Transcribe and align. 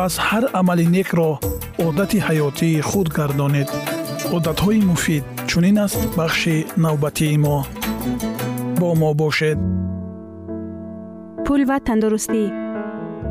пас 0.00 0.16
ҳар 0.28 0.44
амали 0.60 0.86
некро 0.96 1.30
одати 1.86 2.18
ҳаётии 2.26 2.84
худ 2.88 3.08
гардонед 3.18 3.68
одатҳои 4.36 4.80
муфид 4.90 5.24
чунин 5.50 5.76
аст 5.86 6.00
бахши 6.18 6.56
навбатии 6.84 7.36
мо 7.44 7.58
бо 8.80 8.88
мо 9.00 9.10
бошед 9.20 9.58
пул 11.46 11.60
ва 11.70 11.76
тандурустӣ 11.88 12.44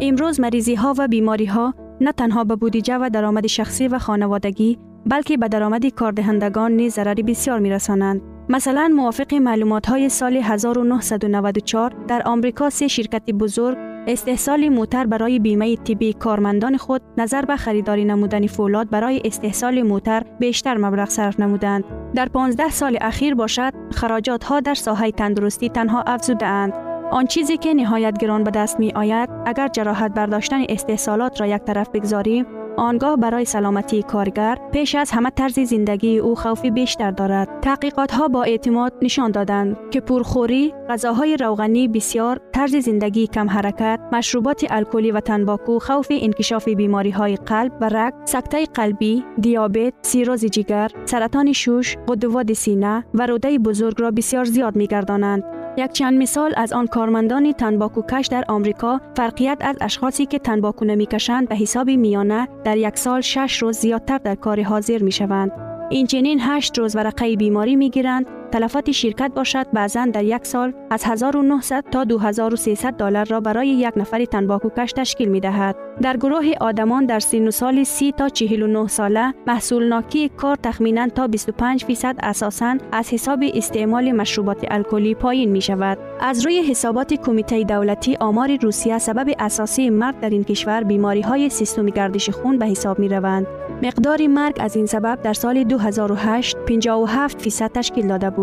имрӯз 0.08 0.36
маризиҳо 0.46 0.90
ва 1.00 1.06
бемориҳо 1.14 1.66
на 2.06 2.12
танҳо 2.20 2.42
ба 2.50 2.56
будиҷа 2.64 2.96
ва 3.02 3.08
даромади 3.16 3.50
шахсӣ 3.58 3.86
ва 3.94 4.00
хонаводагӣ 4.06 4.70
балки 5.12 5.36
ба 5.42 5.48
даромади 5.54 5.90
кордиҳандагон 6.00 6.72
низ 6.80 6.92
зарари 6.98 7.24
бисёр 7.30 7.58
мерасонанд 7.66 8.20
масалан 8.54 8.92
мувофиқи 9.00 9.38
маълумотҳои 9.48 10.10
соли 10.20 10.42
1994 10.50 11.94
дар 12.10 12.22
омрико 12.34 12.66
се 12.78 12.86
ширкати 12.96 13.34
бузург 13.42 13.78
استحصال 14.08 14.70
موتر 14.70 15.06
برای 15.06 15.40
بیمه 15.40 15.76
طبی 15.76 16.14
کارمندان 16.14 16.78
خود 16.78 17.02
نظر 17.18 17.46
به 17.46 17.56
خریداری 17.56 18.06
نمودن 18.06 18.48
فولاد 18.48 18.90
برای 18.90 19.22
استحصال 19.26 19.82
موتر 19.82 20.24
بیشتر 20.40 20.78
مبلغ 20.78 21.10
صرف 21.10 21.40
نمودند. 21.40 21.84
در 22.16 22.30
15 22.30 22.70
سال 22.70 22.98
اخیر 23.02 23.36
باشد 23.36 23.74
خراجات 23.92 24.44
ها 24.44 24.60
در 24.60 24.74
ساحه 24.74 25.12
تندرستی 25.12 25.70
تنها 25.70 26.02
افزوده 26.02 26.46
اند. 26.46 26.74
آن 27.12 27.26
چیزی 27.26 27.58
که 27.58 27.74
نهایت 27.74 28.18
گران 28.18 28.44
به 28.44 28.52
دست 28.52 28.80
می 28.80 28.92
آید 28.92 29.30
اگر 29.46 29.68
جراحت 29.68 30.14
برداشتن 30.14 30.64
استحصالات 30.70 31.42
را 31.42 31.48
یک 31.48 31.62
طرف 31.62 31.90
بگذاریم 31.90 32.46
آنگاه 32.80 33.16
برای 33.18 33.46
سلامتی 33.46 34.04
کارگر 34.04 34.58
پیش 34.72 34.96
از 34.96 35.12
همه 35.12 35.30
طرز 35.30 35.60
زندگی 35.60 36.20
او 36.20 36.36
خوفی 36.36 36.72
بیشتر 36.72 37.12
دارد. 37.12 37.60
تحقیقات 37.62 38.12
ها 38.12 38.28
با 38.28 38.44
اعتماد 38.44 38.94
نشان 39.02 39.32
دادند 39.32 39.78
که 39.92 40.02
پرخوری، 40.02 40.74
غذاهای 40.90 41.38
روغنی 41.38 41.88
بسیار، 41.88 42.40
طرز 42.54 42.76
زندگی 42.76 43.28
کم 43.28 43.50
حرکت، 43.50 44.00
مشروبات 44.12 44.66
الکلی 44.70 45.12
و 45.12 45.20
تنباکو 45.20 45.80
خوف 45.80 46.08
انکشاف 46.12 46.70
بیماری 46.70 47.10
های 47.10 47.36
قلب 47.36 47.72
و 47.82 47.90
رگ، 47.90 48.14
سکته 48.26 48.66
قلبی، 48.66 49.24
دیابت، 49.42 49.94
سیروز 50.02 50.46
جگر، 50.46 50.92
سرطان 51.06 51.54
شوش، 51.54 51.98
غدوات 52.08 52.54
سینه 52.54 53.06
و 53.14 53.26
روده 53.26 53.58
بزرگ 53.58 54.02
را 54.02 54.12
بسیار 54.12 54.46
زیاد 54.46 54.76
می 54.76 54.88
گردانند. 54.88 55.59
یک 55.78 55.92
چند 55.92 56.22
مثال 56.22 56.54
از 56.58 56.74
آن 56.74 56.88
کارمندان 56.88 57.52
تنباکو 57.52 58.02
کش 58.02 58.28
در 58.28 58.44
آمریکا 58.48 59.02
فرقیت 59.16 59.58
از 59.62 59.78
اشخاصی 59.82 60.26
که 60.26 60.40
تنباکو 60.40 60.86
نمی 60.86 61.06
کشند 61.06 61.50
به 61.50 61.56
حساب 61.56 61.90
میانه 61.90 62.48
در 62.64 62.78
یک 62.78 62.98
سال 62.98 63.22
شش 63.22 63.58
روز 63.62 63.78
زیادتر 63.78 64.18
در 64.18 64.36
کار 64.36 64.64
حاضر 64.64 64.98
می 64.98 65.12
شوند. 65.12 65.52
این 65.90 66.08
چنین 66.08 66.40
هشت 66.42 66.80
روز 66.80 66.96
ورقه 66.96 67.36
بیماری 67.36 67.76
می 67.76 67.90
گیرند 67.90 68.26
تلفات 68.52 68.92
شرکت 68.92 69.32
باشد 69.36 69.66
بعضا 69.74 70.06
در 70.06 70.24
یک 70.24 70.46
سال 70.46 70.74
از 70.90 71.04
1900 71.06 71.84
تا 71.92 72.04
2300 72.04 72.94
دلار 72.94 73.26
را 73.26 73.40
برای 73.40 73.68
یک 73.68 73.94
نفر 73.98 74.26
تنباکو 74.26 74.70
کش 74.78 74.94
تشکیل 74.94 75.30
می 75.30 75.40
دهد. 75.40 75.76
در 76.02 76.18
گروه 76.18 76.54
آدمان 76.62 77.06
در 77.06 77.20
سن 77.20 77.50
سال 77.50 77.84
30 77.84 78.12
تا 78.12 78.30
49 78.30 78.88
ساله 78.88 79.34
محصول 79.48 79.88
ناکی 79.88 80.30
کار 80.30 80.56
تخمینا 80.56 81.08
تا 81.08 81.28
25 81.28 81.86
فیصد 81.86 82.16
اساساً 82.24 82.78
از 82.92 83.14
حساب 83.14 83.40
استعمال 83.54 84.12
مشروبات 84.12 84.66
الکلی 84.72 85.16
پایین 85.16 85.52
می 85.52 85.62
شود. 85.62 85.98
از 86.20 86.46
روی 86.46 86.62
حسابات 86.62 87.14
کمیته 87.14 87.64
دولتی 87.64 88.16
آمار 88.16 88.58
روسیه 88.62 88.98
سبب 88.98 89.36
اساسی 89.40 89.90
مرگ 89.90 90.20
در 90.20 90.30
این 90.30 90.44
کشور 90.44 90.84
بیماری 90.84 91.22
های 91.22 91.50
سیستم 91.50 91.86
گردش 91.86 92.30
خون 92.30 92.58
به 92.58 92.66
حساب 92.66 93.00
می 93.00 93.10
روند. 93.10 93.48
مقدار 93.84 94.28
مرگ 94.28 94.58
از 94.60 94.76
این 94.76 94.86
سبب 94.86 95.20
در 95.24 95.34
سال 95.34 95.64
2008 95.64 96.58
57 96.58 97.42
فیصد 97.42 97.72
تشکیل 97.72 98.08
داده 98.08 98.30
بود. 98.30 98.39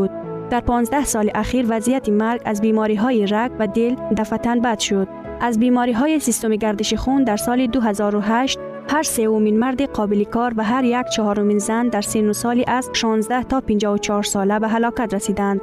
در 0.51 0.61
15 0.61 1.05
سال 1.05 1.31
اخیر 1.35 1.67
وضعیت 1.69 2.09
مرگ 2.09 2.41
از 2.45 2.61
بیماری 2.61 2.95
های 2.95 3.27
رگ 3.27 3.51
و 3.59 3.67
دل 3.67 3.95
دفتن 4.17 4.61
بد 4.61 4.79
شد. 4.79 5.09
از 5.41 5.61
بیماری 5.61 5.93
های 5.93 6.21
سیستم 6.21 6.57
گردش 6.57 6.95
خون 6.95 7.25
در 7.25 7.37
سال 7.37 7.67
2008 7.67 8.59
هر 8.89 9.03
سومین 9.03 9.59
مرد 9.59 9.83
قابل 9.83 10.25
کار 10.25 10.55
و 10.57 10.65
هر 10.65 10.85
یک 10.85 11.07
چهارمین 11.07 11.59
زن 11.59 11.89
در 11.89 12.01
سن 12.01 12.33
سالی 12.33 12.65
از 12.69 12.91
16 12.93 13.43
تا 13.43 13.61
54 13.61 14.23
ساله 14.23 14.59
به 14.59 14.69
هلاکت 14.69 15.15
رسیدند. 15.15 15.61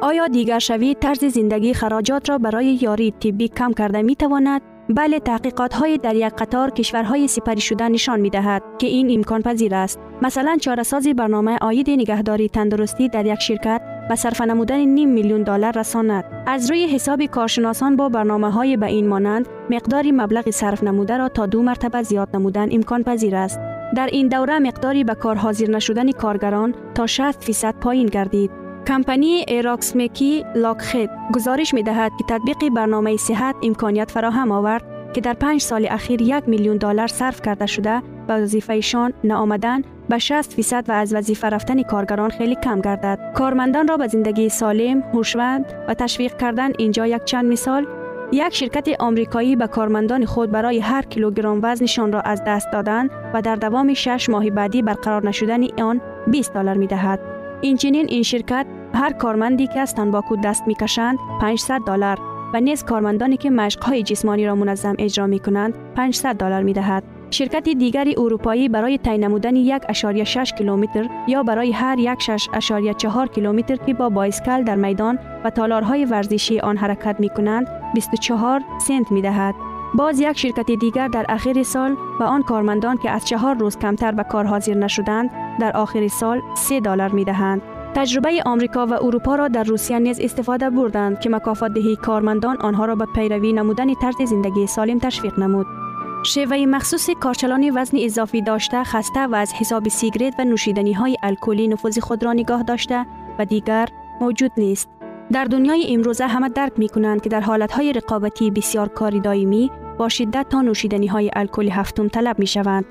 آیا 0.00 0.26
دیگر 0.26 0.58
شوی 0.58 0.94
طرز 0.94 1.24
زندگی 1.24 1.74
خراجات 1.74 2.30
را 2.30 2.38
برای 2.38 2.78
یاری 2.82 3.10
طبی 3.10 3.48
کم 3.48 3.72
کرده 3.72 4.02
می 4.02 4.16
تواند؟ 4.16 4.60
بله 4.88 5.20
تحقیقات 5.20 5.74
های 5.74 5.98
در 5.98 6.14
یک 6.14 6.32
قطار 6.38 6.70
کشورهای 6.70 7.28
سپری 7.28 7.60
شده 7.60 7.88
نشان 7.88 8.20
می 8.20 8.30
دهد 8.30 8.62
که 8.78 8.86
این 8.86 9.10
امکان 9.14 9.42
پذیر 9.42 9.74
است. 9.74 10.00
مثلا 10.22 10.56
چارسازی 10.60 11.14
برنامه 11.14 11.58
آید 11.60 11.90
نگهداری 11.90 12.48
تندرستی 12.48 13.08
در 13.08 13.26
یک 13.26 13.40
شرکت 13.40 13.82
به 14.08 14.14
صرف 14.14 14.40
نمودن 14.40 14.76
نیم 14.76 15.08
میلیون 15.08 15.42
دلار 15.42 15.78
رساند. 15.78 16.24
از 16.46 16.70
روی 16.70 16.86
حساب 16.86 17.26
کارشناسان 17.26 17.96
با 17.96 18.08
برنامه 18.08 18.50
های 18.50 18.76
به 18.76 18.86
این 18.86 19.08
مانند 19.08 19.48
مقداری 19.70 20.12
مبلغ 20.12 20.50
صرف 20.50 20.84
نموده 20.84 21.16
را 21.16 21.28
تا 21.28 21.46
دو 21.46 21.62
مرتبه 21.62 22.02
زیاد 22.02 22.28
نمودن 22.34 22.68
امکان 22.72 23.02
پذیر 23.02 23.36
است. 23.36 23.60
در 23.96 24.06
این 24.06 24.28
دوره 24.28 24.58
مقداری 24.58 25.04
به 25.04 25.14
کار 25.14 25.36
حاضر 25.36 25.70
نشدن 25.70 26.12
کارگران 26.12 26.74
تا 26.94 27.06
60 27.06 27.44
فیصد 27.44 27.74
پایین 27.74 28.06
گردید. 28.06 28.50
کمپانی 28.86 29.44
ایراکسمکی 29.48 30.44
لاکخید 30.54 31.10
گزارش 31.34 31.74
می 31.74 31.82
دهد 31.82 32.12
که 32.18 32.38
تطبیق 32.38 32.74
برنامه 32.76 33.16
صحت 33.16 33.54
امکانیت 33.62 34.10
فراهم 34.10 34.52
آورد 34.52 35.12
که 35.12 35.20
در 35.20 35.34
پنج 35.34 35.60
سال 35.60 35.86
اخیر 35.90 36.22
یک 36.22 36.48
میلیون 36.48 36.76
دلار 36.76 37.06
صرف 37.06 37.42
کرده 37.42 37.66
شده 37.66 38.02
و 38.28 38.32
وظیفهشان 38.32 39.12
نآمدن 39.24 39.82
به 40.08 40.18
60 40.18 40.52
فیصد 40.52 40.84
و 40.88 40.92
از 40.92 41.14
وظیفه 41.14 41.48
رفتن 41.48 41.82
کارگران 41.82 42.30
خیلی 42.30 42.54
کم 42.54 42.80
گردد. 42.80 43.32
کارمندان 43.34 43.88
را 43.88 43.96
به 43.96 44.06
زندگی 44.06 44.48
سالم، 44.48 45.00
هوشمند 45.00 45.64
و 45.88 45.94
تشویق 45.94 46.36
کردن 46.36 46.72
اینجا 46.78 47.06
یک 47.06 47.24
چند 47.24 47.44
مثال 47.44 47.86
یک 48.32 48.54
شرکت 48.54 48.88
آمریکایی 49.00 49.56
به 49.56 49.66
کارمندان 49.66 50.24
خود 50.24 50.50
برای 50.50 50.80
هر 50.80 51.02
کیلوگرم 51.02 51.60
وزنشان 51.62 52.12
را 52.12 52.20
از 52.20 52.42
دست 52.46 52.72
دادن 52.72 53.08
و 53.34 53.42
در 53.42 53.56
دوام 53.56 53.94
6 53.94 54.28
ماه 54.28 54.50
بعدی 54.50 54.82
برقرار 54.82 55.26
نشدن 55.28 55.82
آن 55.82 56.00
20 56.26 56.54
دلار 56.54 56.76
می 56.76 56.86
دهد. 56.86 57.20
اینچنین 57.60 58.06
این 58.08 58.22
شرکت 58.22 58.66
هر 58.94 59.12
کارمندی 59.12 59.66
که 59.66 59.80
از 59.80 59.94
تنباکو 59.94 60.36
دست 60.36 60.62
می 60.66 60.74
کشند 60.74 61.18
500 61.40 61.80
دلار 61.86 62.18
و 62.54 62.60
نیز 62.60 62.84
کارمندانی 62.84 63.36
که 63.36 63.50
مشقهای 63.50 64.02
جسمانی 64.02 64.46
را 64.46 64.54
منظم 64.54 64.94
اجرا 64.98 65.26
می 65.26 65.38
کنند 65.38 65.74
500 65.96 66.36
دلار 66.36 66.62
می 66.62 66.72
دهد. 66.72 67.15
شرکت 67.30 67.68
دیگری 67.68 68.14
اروپایی 68.18 68.68
برای 68.68 68.98
تعیین 68.98 69.24
نمودن 69.24 69.78
1.6 69.78 70.54
کیلومتر 70.58 71.08
یا 71.28 71.42
برای 71.42 71.72
هر 71.72 72.16
1.4 72.16 73.28
کیلومتر 73.34 73.76
که 73.76 73.94
با 73.94 74.08
بایسکل 74.08 74.62
در 74.62 74.76
میدان 74.76 75.18
و 75.44 75.50
تالارهای 75.50 76.04
ورزشی 76.04 76.60
آن 76.60 76.76
حرکت 76.76 77.16
می 77.18 77.28
کنند 77.28 77.68
24 77.94 78.60
سنت 78.80 79.12
می 79.12 79.22
دهد. 79.22 79.54
باز 79.94 80.20
یک 80.20 80.38
شرکت 80.38 80.70
دیگر 80.80 81.08
در 81.08 81.26
آخر 81.28 81.62
سال 81.62 81.96
به 82.18 82.24
آن 82.24 82.42
کارمندان 82.42 82.96
که 82.96 83.10
از 83.10 83.24
چهار 83.24 83.56
روز 83.56 83.78
کمتر 83.78 84.12
به 84.12 84.22
کار 84.22 84.44
حاضر 84.44 84.74
نشدند 84.74 85.30
در 85.60 85.76
آخر 85.76 86.08
سال 86.08 86.40
3 86.54 86.80
دلار 86.80 87.08
می 87.08 87.24
دهند. 87.24 87.62
تجربه 87.94 88.42
آمریکا 88.46 88.86
و 88.86 88.92
اروپا 88.92 89.34
را 89.34 89.48
در 89.48 89.64
روسیه 89.64 89.98
نیز 89.98 90.20
استفاده 90.20 90.70
بردند 90.70 91.20
که 91.20 91.30
مکافات 91.30 91.72
دهی 91.72 91.96
کارمندان 91.96 92.56
آنها 92.56 92.84
را 92.84 92.94
به 92.94 93.06
پیروی 93.14 93.52
نمودن 93.52 93.94
طرز 93.94 94.22
زندگی 94.22 94.66
سالم 94.66 94.98
تشویق 94.98 95.38
نمود. 95.38 95.85
شیوه 96.26 96.56
مخصوص 96.56 97.10
کارچلان 97.10 97.70
وزن 97.74 97.98
اضافی 98.00 98.42
داشته 98.42 98.84
خسته 98.84 99.26
و 99.26 99.34
از 99.34 99.52
حساب 99.54 99.88
سیگرت 99.88 100.34
و 100.38 100.44
نوشیدنی 100.44 100.92
های 100.92 101.16
الکلی 101.22 101.68
نفوذ 101.68 101.98
خود 101.98 102.24
را 102.24 102.32
نگاه 102.32 102.62
داشته 102.62 103.06
و 103.38 103.44
دیگر 103.44 103.88
موجود 104.20 104.50
نیست. 104.56 104.88
در 105.32 105.44
دنیای 105.44 105.94
امروزه 105.94 106.26
همه 106.26 106.48
درک 106.48 106.72
می 106.76 106.88
کنند 106.88 107.22
که 107.22 107.28
در 107.28 107.40
حالت 107.40 107.72
های 107.72 107.92
رقابتی 107.92 108.50
بسیار 108.50 108.88
کاری 108.88 109.20
دائمی 109.20 109.70
با 109.98 110.08
شدت 110.08 110.46
تا 110.48 110.62
نوشیدنی 110.62 111.06
های 111.06 111.30
الکلی 111.32 111.70
هفتم 111.70 112.08
طلب 112.08 112.38
می 112.38 112.46
شوند. 112.46 112.84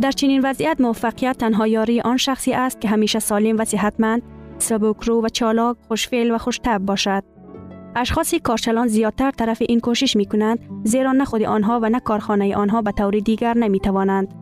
در 0.00 0.10
چنین 0.10 0.40
وضعیت 0.44 0.80
موفقیت 0.80 1.38
تنها 1.38 1.66
یاری 1.66 2.00
آن 2.00 2.16
شخصی 2.16 2.52
است 2.52 2.80
که 2.80 2.88
همیشه 2.88 3.18
سالم 3.18 3.56
و 3.58 3.64
صحتمند، 3.64 4.22
سبکرو 4.58 5.24
و 5.24 5.28
چالاک، 5.28 5.76
خوشفعل 5.88 6.30
و 6.30 6.38
خوشتب 6.38 6.78
باشد. 6.78 7.31
اشخاص 7.96 8.34
کارچلان 8.34 8.86
زیادتر 8.86 9.30
طرف 9.30 9.62
این 9.68 9.80
کوشش 9.80 10.16
می 10.16 10.26
کنند 10.26 10.58
زیرا 10.84 11.12
نه 11.12 11.24
خود 11.24 11.42
آنها 11.42 11.80
و 11.82 11.88
نه 11.88 12.00
کارخانه 12.00 12.56
آنها 12.56 12.82
به 12.82 12.92
طور 12.92 13.18
دیگر 13.18 13.58
نمی 13.58 13.80
توانند. 13.80 14.34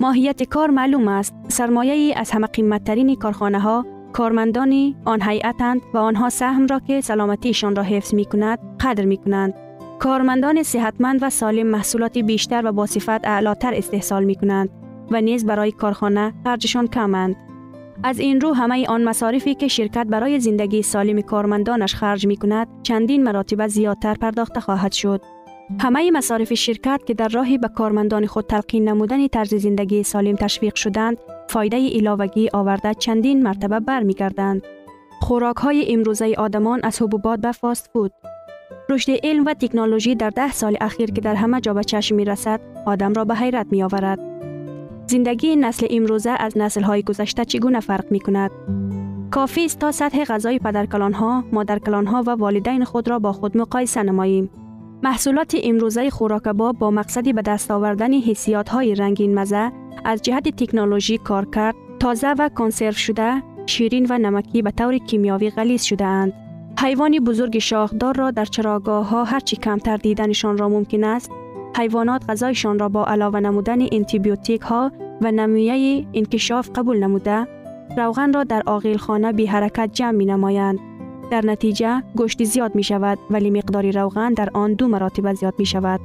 ماهیت 0.00 0.42
کار 0.42 0.70
معلوم 0.70 1.08
است. 1.08 1.34
سرمایه 1.48 1.92
ای 1.92 2.14
از 2.14 2.30
همه 2.30 2.46
قیمت 2.46 2.84
ترین 2.84 3.16
کارخانه 3.16 3.60
ها 3.60 3.86
کارمندانی 4.12 4.96
آن 5.04 5.22
هیئتند 5.22 5.80
و 5.94 5.98
آنها 5.98 6.28
سهم 6.28 6.66
را 6.66 6.80
که 6.80 7.00
سلامتیشان 7.00 7.76
را 7.76 7.82
حفظ 7.82 8.14
می 8.14 8.24
کند 8.24 8.58
قدر 8.80 9.04
می 9.04 9.16
کنند. 9.16 9.54
کارمندان 9.98 10.62
صحتمند 10.62 11.18
و 11.22 11.30
سالم 11.30 11.66
محصولات 11.66 12.18
بیشتر 12.18 12.62
و 12.66 12.72
با 12.72 12.86
صفت 12.86 13.26
اعلاتر 13.26 13.74
استحصال 13.74 14.24
می 14.24 14.34
کنند 14.34 14.68
و 15.10 15.20
نیز 15.20 15.46
برای 15.46 15.72
کارخانه 15.72 16.32
خرجشان 16.44 16.86
کمند. 16.86 17.36
از 18.02 18.18
این 18.18 18.40
رو 18.40 18.52
همه 18.52 18.86
آن 18.86 19.04
مصارفی 19.04 19.54
که 19.54 19.68
شرکت 19.68 20.06
برای 20.06 20.40
زندگی 20.40 20.82
سالم 20.82 21.20
کارمندانش 21.20 21.94
خرج 21.94 22.26
می 22.26 22.36
کند 22.36 22.68
چندین 22.82 23.22
مراتب 23.22 23.66
زیادتر 23.66 24.14
پرداخته 24.14 24.60
خواهد 24.60 24.92
شد. 24.92 25.20
همه 25.80 26.10
مصارف 26.10 26.54
شرکت 26.54 27.00
که 27.06 27.14
در 27.14 27.28
راهی 27.28 27.58
به 27.58 27.68
کارمندان 27.68 28.26
خود 28.26 28.46
تلقین 28.46 28.88
نمودن 28.88 29.26
طرز 29.28 29.54
زندگی 29.54 30.02
سالم 30.02 30.36
تشویق 30.36 30.74
شدند، 30.74 31.16
فایده 31.48 31.90
علاوگی 31.90 32.48
آورده 32.52 32.94
چندین 32.94 33.42
مرتبه 33.42 33.80
برمیگردند. 33.80 34.62
خوراک 35.20 35.56
های 35.56 35.92
امروزه 35.92 36.34
آدمان 36.38 36.80
از 36.82 37.02
حبوبات 37.02 37.40
به 37.40 37.52
فاست 37.52 37.90
فود. 37.92 38.12
رشد 38.88 39.12
علم 39.22 39.44
و 39.44 39.54
تکنولوژی 39.54 40.14
در 40.14 40.30
ده 40.30 40.52
سال 40.52 40.76
اخیر 40.80 41.10
که 41.10 41.20
در 41.20 41.34
همه 41.34 41.60
جا 41.60 41.74
به 41.74 41.84
چشم 41.84 42.14
می 42.14 42.24
رسد، 42.24 42.60
آدم 42.86 43.12
را 43.12 43.24
به 43.24 43.34
حیرت 43.34 43.66
می 43.70 43.82
آورد. 43.82 44.43
زندگی 45.06 45.56
نسل 45.56 45.86
امروزه 45.90 46.30
از 46.30 46.58
نسل 46.58 46.82
های 46.82 47.02
گذشته 47.02 47.44
چگونه 47.44 47.80
فرق 47.80 48.04
می 48.10 48.20
کند؟ 48.20 48.50
کافی 49.30 49.64
است 49.64 49.78
تا 49.78 49.92
سطح 49.92 50.24
غذای 50.24 50.58
پدرکلان 50.58 51.12
ها، 51.12 51.44
مادرکلان 51.52 52.06
ها 52.06 52.22
و 52.26 52.30
والدین 52.30 52.84
خود 52.84 53.08
را 53.08 53.18
با 53.18 53.32
خود 53.32 53.56
مقایسه 53.56 54.02
نماییم. 54.02 54.50
محصولات 55.02 55.56
امروزه 55.62 56.10
خوراکباب 56.10 56.78
با 56.78 56.90
مقصدی 56.90 57.32
به 57.32 57.42
دست 57.42 57.70
آوردن 57.70 58.12
حسیات 58.12 58.68
های 58.68 58.94
رنگین 58.94 59.38
مزه 59.38 59.72
از 60.04 60.22
جهت 60.22 60.48
تکنولوژی 60.48 61.18
کار 61.18 61.50
کرد، 61.50 61.74
تازه 62.00 62.28
و 62.28 62.48
کنسرو 62.48 62.92
شده، 62.92 63.42
شیرین 63.66 64.06
و 64.10 64.18
نمکی 64.18 64.62
به 64.62 64.70
طور 64.70 64.98
کیمیاوی 64.98 65.50
غلیظ 65.50 65.82
شده 65.82 66.04
اند. 66.04 66.32
حیوان 66.78 67.18
بزرگ 67.18 67.58
شاخدار 67.58 68.16
را 68.16 68.30
در 68.30 68.44
چراگاه 68.44 69.08
ها 69.08 69.24
هرچی 69.24 69.56
کمتر 69.56 69.96
دیدنشان 69.96 70.58
را 70.58 70.68
ممکن 70.68 71.04
است 71.04 71.30
حیوانات 71.76 72.24
غذایشان 72.28 72.78
را 72.78 72.88
با 72.88 73.04
علاوه 73.04 73.40
نمودن 73.40 73.78
انتیبیوتیک 73.92 74.60
ها 74.60 74.92
و 75.20 75.32
نمویه 75.32 76.06
انکشاف 76.14 76.70
قبول 76.74 76.98
نموده 76.98 77.46
روغن 77.96 78.32
را 78.32 78.44
در 78.44 78.62
آغیل 78.66 78.96
خانه 78.96 79.32
بی 79.32 79.46
حرکت 79.46 79.90
جمع 79.92 80.10
می 80.10 80.26
نمایند. 80.26 80.78
در 81.30 81.46
نتیجه 81.46 82.02
گوشت 82.16 82.44
زیاد 82.44 82.74
می 82.74 82.82
شود 82.82 83.18
ولی 83.30 83.50
مقدار 83.50 83.90
روغن 83.90 84.32
در 84.32 84.48
آن 84.54 84.74
دو 84.74 84.88
مراتب 84.88 85.32
زیاد 85.32 85.54
می 85.58 85.66
شود 85.66 86.00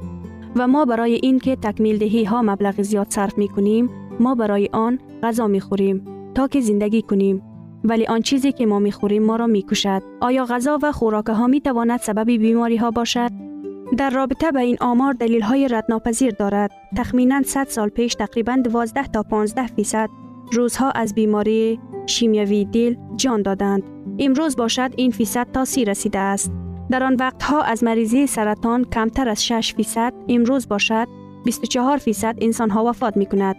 و 0.56 0.68
ما 0.68 0.84
برای 0.84 1.14
اینکه 1.14 1.56
تکمیل 1.56 1.98
دهی 1.98 2.24
ها 2.24 2.42
مبلغ 2.42 2.82
زیاد 2.82 3.06
صرف 3.10 3.38
می 3.38 3.48
کنیم 3.48 3.90
ما 4.20 4.34
برای 4.34 4.68
آن 4.72 4.98
غذا 5.22 5.46
می 5.46 5.60
خوریم 5.60 6.04
تا 6.34 6.48
که 6.48 6.60
زندگی 6.60 7.02
کنیم. 7.02 7.42
ولی 7.84 8.06
آن 8.06 8.22
چیزی 8.22 8.52
که 8.52 8.66
ما 8.66 8.78
می 8.78 8.92
خوریم 8.92 9.22
ما 9.22 9.36
را 9.36 9.46
می 9.46 9.62
کشد 9.62 10.02
آیا 10.20 10.44
غذا 10.44 10.78
و 10.82 10.92
خوراک 10.92 11.26
ها 11.26 11.46
می 11.46 11.60
تواند 11.60 12.00
سبب 12.00 12.26
بیماری 12.26 12.76
ها 12.76 12.90
باشد؟ 12.90 13.49
در 13.96 14.10
رابطه 14.10 14.52
به 14.52 14.60
این 14.60 14.76
آمار 14.80 15.12
دلیل 15.12 15.42
های 15.42 15.68
ردناپذیر 15.68 16.30
دارد. 16.30 16.70
تخمینا 16.96 17.42
100 17.42 17.66
سال 17.68 17.88
پیش 17.88 18.14
تقریبا 18.14 18.56
12 18.64 19.02
تا 19.02 19.22
15 19.22 19.66
فیصد 19.66 20.08
روزها 20.52 20.90
از 20.90 21.14
بیماری 21.14 21.80
شیمیوی 22.06 22.64
دل 22.64 22.94
جان 23.16 23.42
دادند. 23.42 23.82
امروز 24.18 24.56
باشد 24.56 24.90
این 24.96 25.10
فیصد 25.10 25.52
تا 25.52 25.64
سی 25.64 25.84
رسیده 25.84 26.18
است. 26.18 26.52
در 26.90 27.02
آن 27.02 27.14
وقتها 27.14 27.62
از 27.62 27.84
مریضی 27.84 28.26
سرطان 28.26 28.84
کمتر 28.84 29.28
از 29.28 29.44
6 29.44 29.74
فیصد 29.76 30.12
امروز 30.28 30.68
باشد 30.68 31.08
24 31.44 31.96
فیصد 31.96 32.36
انسان 32.40 32.70
ها 32.70 32.84
وفات 32.84 33.16
می 33.16 33.26
کند. 33.26 33.56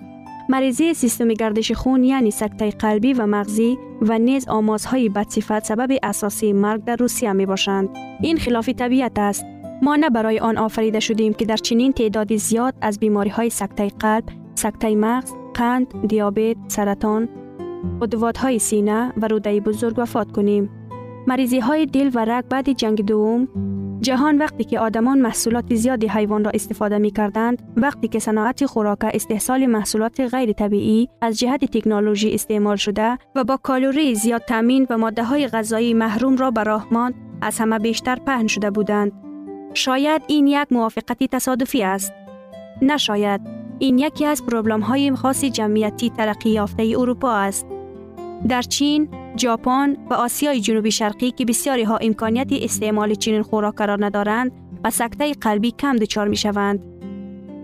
مریضی 0.50 0.94
سیستم 0.94 1.28
گردش 1.28 1.72
خون 1.72 2.04
یعنی 2.04 2.32
سکته 2.32 2.72
قلبی 2.72 3.14
و 3.14 3.26
مغزی 3.26 3.78
و 4.02 4.20
نیز 4.20 4.48
آمازهای 4.48 5.10
بدصفت 5.10 5.66
سبب 5.66 5.98
اساسی 6.04 6.54
مرگ 6.54 6.84
در 6.84 6.96
روسیه 6.96 7.34
می 7.34 7.46
باشند. 7.46 7.90
این 8.22 8.38
خلاف 8.38 8.70
طبیعت 8.70 9.20
است. 9.20 9.46
ما 9.82 9.96
نه 9.96 10.10
برای 10.10 10.40
آن 10.40 10.58
آفریده 10.58 11.00
شدیم 11.00 11.34
که 11.34 11.46
در 11.46 11.58
چنین 11.58 11.94
تعدادی 11.94 12.38
زیاد 12.38 12.74
از 12.82 13.00
بیماری 13.00 13.30
های 13.30 13.50
سکته 13.50 13.88
قلب، 13.88 14.24
سکته 14.56 14.96
مغز، 14.96 15.34
قند، 15.54 16.08
دیابت، 16.08 16.58
سرطان، 16.68 17.30
عدوات 18.02 18.38
های 18.38 18.60
سینه 18.60 19.14
و 19.18 19.28
روده 19.28 19.60
بزرگ 19.60 20.00
وفات 20.00 20.32
کنیم. 20.32 20.70
مریضی 21.28 21.60
های 21.60 21.86
دل 21.86 22.12
و 22.14 22.26
رگ 22.26 22.46
بعد 22.50 22.70
جنگ 22.72 23.06
دوم 23.06 23.48
جهان 24.02 24.38
وقتی 24.38 24.64
که 24.64 24.80
آدمان 24.80 25.20
محصولات 25.20 25.76
زیادی 25.76 26.08
حیوان 26.08 26.44
را 26.44 26.52
استفاده 26.54 26.98
می 26.98 27.12
کردند 27.12 27.74
وقتی 27.78 28.08
که 28.08 28.20
صناعت 28.20 28.66
خوراک 28.66 28.98
استحصال 29.04 29.66
محصولات 29.66 30.20
غیر 30.20 30.52
طبیعی 30.52 31.10
از 31.22 31.40
جهت 31.40 31.66
تکنولوژی 31.66 32.34
استعمال 32.34 32.76
شده 32.76 33.18
و 33.36 33.44
با 33.44 33.58
کالوری 33.58 34.16
زیاد 34.16 34.42
تامین 34.42 34.88
و 34.90 34.98
ماده 34.98 35.24
های 35.24 35.48
غذایی 35.48 35.94
محروم 35.94 36.38
را 36.38 36.52
به 36.52 36.82
از 37.42 37.60
همه 37.60 37.80
بیشتر 37.80 38.16
پهن 38.16 38.48
شده 38.48 38.72
بودند 38.72 39.31
شاید 39.74 40.22
این 40.28 40.48
یک 40.48 40.68
موافقتی 40.72 41.28
تصادفی 41.28 41.84
است. 41.84 42.14
نشاید 42.82 43.42
این 43.80 44.00
یکی 44.00 44.26
از 44.26 44.46
پروبلم 44.46 44.80
های 44.80 45.16
خاص 45.16 45.46
جمعیتی 45.46 46.10
ترقی 46.10 46.50
یافته 46.50 46.84
اروپا 46.84 47.32
است. 47.32 47.66
در 48.50 48.62
چین، 48.62 49.10
ژاپن 49.38 49.98
و 50.10 50.14
آسیای 50.14 50.62
جنوبی 50.62 50.92
شرقی 50.92 51.32
که 51.32 51.46
بسیاری 51.46 51.84
ها 51.84 51.98
امکانیت 51.98 52.48
استعمال 52.52 53.14
چنین 53.14 53.42
خوراک 53.42 53.82
را 53.82 53.96
ندارند 53.96 54.52
و 54.84 54.90
سکته 54.90 55.34
قلبی 55.34 55.72
کم 55.72 55.96
دچار 55.96 56.28
می 56.28 56.38
شوند. 56.38 56.86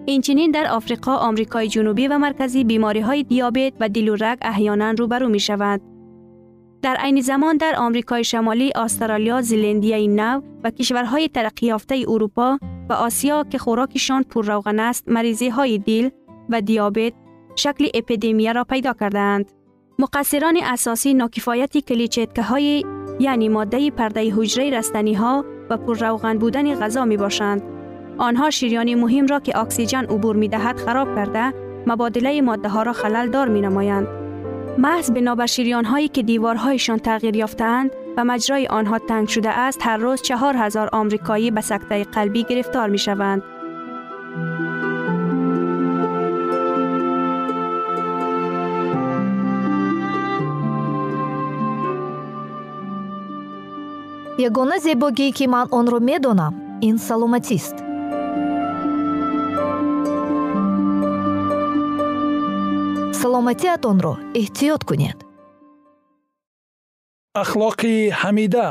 اینچنین 0.05 0.51
در 0.51 0.67
آفریقا، 0.67 1.15
آمریکای 1.15 1.67
جنوبی 1.67 2.07
و 2.07 2.17
مرکزی 2.17 2.63
بیماری 2.63 2.99
های 2.99 3.23
دیابت 3.23 3.73
و 3.79 3.89
دل 3.89 4.09
و 4.09 4.15
رگ 4.15 4.37
احیانا 4.41 4.91
روبرو 4.91 5.29
می 5.29 5.39
شوند 5.39 5.96
در 6.81 6.95
عین 6.99 7.21
زمان 7.21 7.57
در 7.57 7.75
آمریکای 7.77 8.23
شمالی، 8.23 8.71
استرالیا، 8.75 9.41
زلندیای 9.41 10.07
نو 10.07 10.41
و 10.63 10.71
کشورهای 10.71 11.29
ترقی 11.29 11.65
یافته 11.65 12.05
اروپا 12.07 12.59
و 12.89 12.93
آسیا 12.93 13.43
که 13.43 13.57
خوراکشان 13.57 14.23
پر 14.23 14.45
روغن 14.45 14.79
است، 14.79 15.03
مریضی 15.07 15.49
های 15.49 15.77
دل 15.77 16.09
و 16.49 16.61
دیابت 16.61 17.13
شکل 17.55 17.87
اپیدمی 17.93 18.53
را 18.53 18.63
پیدا 18.63 18.93
کردند. 18.93 19.51
مقصران 19.99 20.57
اساسی 20.63 21.13
ناکفایت 21.13 21.77
کلیچتکه 21.77 22.41
های 22.41 22.85
یعنی 23.19 23.49
ماده 23.49 23.91
پرده 23.91 24.33
حجره 24.35 24.69
رستنی 24.69 25.13
ها 25.13 25.45
و 25.69 25.77
پر 25.77 25.97
روغن 25.97 26.37
بودن 26.37 26.75
غذا 26.75 27.05
می 27.05 27.17
باشند. 27.17 27.61
آنها 28.17 28.49
شیریان 28.49 28.95
مهم 28.95 29.27
را 29.27 29.39
که 29.39 29.57
اکسیژن 29.57 30.03
عبور 30.05 30.35
می 30.35 30.47
دهد 30.47 30.77
خراب 30.77 31.15
کرده 31.15 31.53
مبادله 31.87 32.41
ماده 32.41 32.69
ها 32.69 32.83
را 32.83 32.93
خلل 32.93 33.29
دار 33.29 33.47
می 33.47 33.61
نمایند. 33.61 34.26
محض 34.78 35.10
بنابر 35.10 35.46
شیریان 35.46 35.84
هایی 35.84 36.08
که 36.08 36.22
دیوارهایشان 36.22 36.98
تغییر 36.98 37.36
یافتند 37.36 37.90
و 38.16 38.24
مجرای 38.24 38.66
آنها 38.66 38.98
تنگ 38.98 39.28
شده 39.28 39.50
است 39.50 39.80
هر 39.82 39.96
روز 39.96 40.22
چهار 40.22 40.56
هزار 40.56 40.88
آمریکایی 40.92 41.50
به 41.50 41.60
سکته 41.60 42.04
قلبی 42.04 42.44
گرفتار 42.44 42.88
می 42.88 42.98
شوند. 42.98 43.42
ягона 54.38 54.78
зебогие 54.78 55.30
ки 55.32 55.46
ман 55.46 55.66
онро 55.78 55.98
медонам 56.00 56.54
ин 56.88 56.96
саломатист 56.98 57.76
Саломатиатонро 63.21 64.13
эҳтиёт 64.41 64.81
кунед. 64.89 65.17
Ахлоқи 67.43 67.95
ҳамида. 68.21 68.67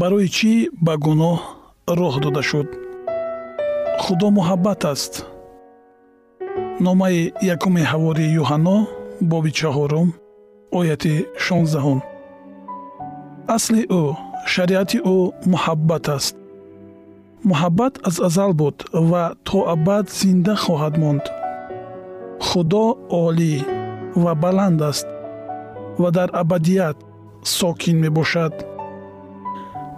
Барои 0.00 0.28
чӣ 0.36 0.52
ба 0.86 0.94
гуноҳ 1.04 1.38
роҳ 1.98 2.14
дода 2.24 2.42
шуд? 2.48 2.68
Худо 4.02 4.26
муҳаббат 4.38 4.82
аст. 4.92 5.12
Номаи 6.86 7.18
якуми 7.54 7.82
ҳавори 7.90 8.26
юҳанно 8.42 8.78
боби 9.30 9.50
чаҳорум 9.58 10.08
ояти 10.78 11.14
шонздаҳум. 11.44 12.00
Асли 13.56 13.82
ӯ 14.00 14.02
шариати 14.52 14.98
ӯ 15.14 15.18
муҳаббат 15.52 16.04
аст. 16.16 16.34
Муҳаббат 17.50 17.94
аз 18.08 18.16
азал 18.28 18.52
буд 18.60 18.76
ва 19.10 19.24
то 19.46 19.58
абад 19.74 20.04
зинда 20.18 20.54
хоҳад 20.64 20.94
монд. 21.02 21.24
Худо 22.46 22.86
олӣ 23.24 23.54
ва 24.22 24.32
баланд 24.44 24.80
аст 24.90 25.06
ва 26.02 26.08
дар 26.16 26.28
абадият 26.42 26.96
сокин 27.58 27.96
мебошад. 28.04 28.54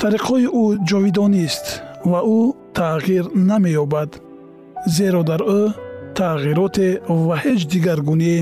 Тариқҳои 0.00 0.46
ӯ 0.62 0.64
ҷовидонист 0.88 1.66
ва 2.10 2.20
ӯ 2.38 2.40
тағйир 2.78 3.24
намеёбад 3.50 4.10
зеро 4.96 5.22
дар 5.30 5.42
ӯ 5.60 5.62
тағйироте 6.18 6.88
ва 7.26 7.34
ҳеҷ 7.42 7.60
дигаргуние 7.72 8.40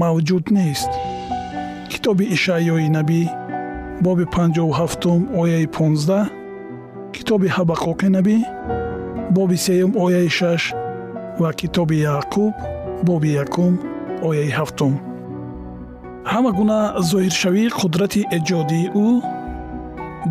мавҷуд 0.00 0.44
нест. 0.56 0.90
Китоби 1.90 2.24
ишаъёи 2.36 2.88
набӣ 2.96 3.22
боби 4.04 4.24
57 4.24 5.28
ояи 5.40 5.66
15 5.66 6.30
китоби 7.14 7.48
ҳабақуқи 7.56 8.08
набӣ 8.16 8.36
боби 9.36 9.56
сеюм 9.66 9.92
ояи 10.04 10.28
6 10.28 10.74
ва 11.42 11.50
китоби 11.60 11.96
яъқуб 12.14 12.54
боби 13.08 13.30
якум 13.44 13.72
ояи 14.28 14.50
ҳафтум. 14.58 14.94
Ҳама 16.32 16.50
гуна 16.58 16.80
зоҳиршавии 17.10 17.74
қудрати 17.80 18.20
эҷодии 18.36 18.90
ӯ 19.04 19.08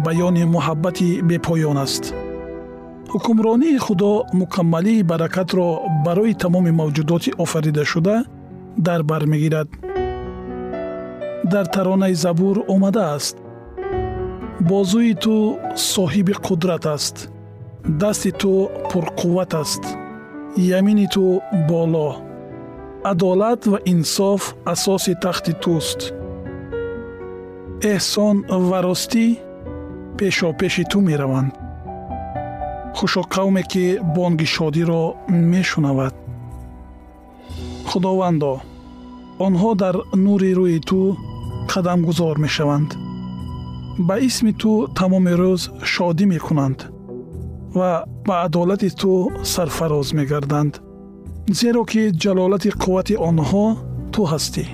баёни 0.06 0.44
муҳаббати 0.56 1.10
бепоён 1.30 1.78
аст. 1.86 2.04
Ҳукмронии 3.14 3.82
худо 3.86 4.12
мукаммалии 4.42 5.08
баракатро 5.12 5.68
барои 6.06 6.34
тамоми 6.44 6.72
мавҷудоти 6.80 7.30
офаридашуда 7.44 8.16
дар 8.78 9.04
бар 9.04 9.26
мегирад. 9.26 9.70
Дар 11.44 11.66
таронаи 11.66 12.14
забур 12.14 12.64
омадааст. 12.68 13.38
Бозӯи 14.70 15.14
ту 15.24 15.36
соҳиби 15.76 16.34
қудрат 16.46 16.86
аст. 16.96 17.16
Дасти 18.02 18.32
ту 18.32 18.70
пурқувват 18.90 19.54
аст. 19.62 19.84
Ямини 20.80 21.08
ту 21.14 21.42
боло. 21.70 22.10
Адолат 23.04 23.62
ва 23.72 23.80
инсоф 23.86 24.56
асоси 24.74 25.14
тахти 25.24 25.54
туст. 25.64 26.00
Эҳсон 27.94 28.36
ва 28.70 28.80
ростӣ 28.86 29.26
пешопеши 30.18 30.84
ту 30.92 31.00
мераванд. 31.08 31.54
Хушо 32.98 33.22
қавме 33.34 33.64
ки 33.72 33.86
бонги 34.16 34.46
шодиро 34.56 35.04
мешунавад 35.52 36.14
худовандо 37.90 38.54
онҳо 39.46 39.72
дар 39.84 39.96
нури 40.26 40.52
рӯи 40.60 40.80
ту 40.90 41.00
қадамгузор 41.72 42.36
мешаванд. 42.46 42.90
Ба 44.08 44.16
исми 44.28 44.52
ту 44.62 44.72
тамоми 44.98 45.34
рӯз 45.42 45.62
шодӣ 45.92 46.26
мекунанд 46.34 46.80
ва 47.78 47.92
ба 48.28 48.36
адолати 48.46 48.90
ту 49.02 49.12
сарфароз 49.54 50.08
мегарданд 50.18 50.74
зеро 51.60 51.84
ки 51.92 52.02
ҷалолати 52.22 52.70
қуввати 52.82 53.16
онҳо 53.30 53.66
ту 54.14 54.22
ҳастӣ. 54.32 54.66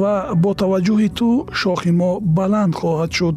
Ва 0.00 0.14
бо 0.42 0.50
таваҷҷӯҳи 0.60 1.08
ту 1.18 1.28
шохи 1.60 1.90
мо 2.00 2.10
баланд 2.38 2.72
хоҳад 2.80 3.10
шуд. 3.18 3.36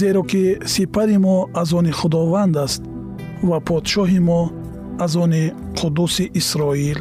Зеро 0.00 0.22
ки 0.30 0.42
сипари 0.72 1.16
мо 1.24 1.36
аз 1.60 1.70
они 1.78 1.92
худованд 2.00 2.54
аст 2.64 2.82
ва 3.48 3.58
подшоҳи 3.68 4.20
мо 4.28 4.40
аз 4.98 5.16
они 5.16 5.52
қуддуси 5.76 6.30
исроил. 6.34 6.98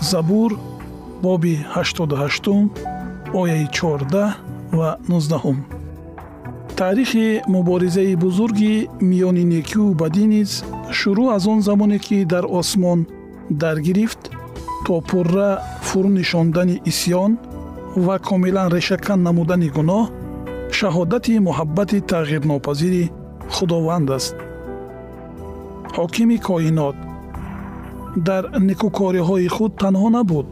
Забур 0.00 0.58
боби 1.22 1.66
88 1.74 2.68
ояи 3.34 3.66
14 3.66 4.34
ва 4.72 4.96
19 5.08 5.56
таърихи 6.76 7.40
муборизаи 7.48 8.16
бузурги 8.16 8.88
миёни 9.00 9.44
некию 9.44 9.94
бадӣ 10.00 10.24
низ 10.26 10.50
шурӯъ 10.98 11.26
аз 11.36 11.46
он 11.46 11.60
замоне 11.62 11.98
ки 11.98 12.24
дар 12.24 12.44
осмон 12.58 13.06
даргирифт 13.50 14.22
то 14.86 15.00
пурра 15.08 15.50
фурӯ 15.88 16.10
нишондани 16.18 16.76
исьён 16.90 17.32
ва 17.96 18.16
комилан 18.18 18.68
решакан 18.76 19.22
намудани 19.26 19.68
гуноҳ 19.76 20.04
шаҳодати 20.78 21.34
муҳаббати 21.48 21.98
тағйирнопазири 22.10 23.04
худованд 23.54 24.08
аст. 24.18 24.36
Ҳокими 25.96 26.36
коинот 26.48 26.96
дар 28.16 28.42
некукориҳои 28.68 29.48
худ 29.48 29.72
танҳо 29.82 30.08
набуд. 30.16 30.46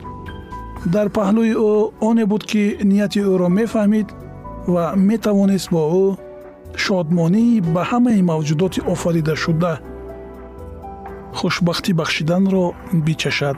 Дар 0.94 1.06
паҳлӯи 1.16 1.52
ӯ 1.71 1.73
оне 2.09 2.25
буд 2.30 2.42
ки 2.50 2.62
нияти 2.90 3.21
ӯро 3.33 3.49
мефаҳмид 3.59 4.09
ва 4.75 4.85
метавонист 5.09 5.68
бо 5.75 5.83
ӯ 6.04 6.06
шодмонии 6.85 7.61
ба 7.75 7.83
ҳамаи 7.90 8.21
мавҷудоти 8.30 8.80
офаридашуда 8.92 9.73
хушбахтӣ 11.38 11.92
бахшиданро 12.00 12.64
бичашад. 13.06 13.56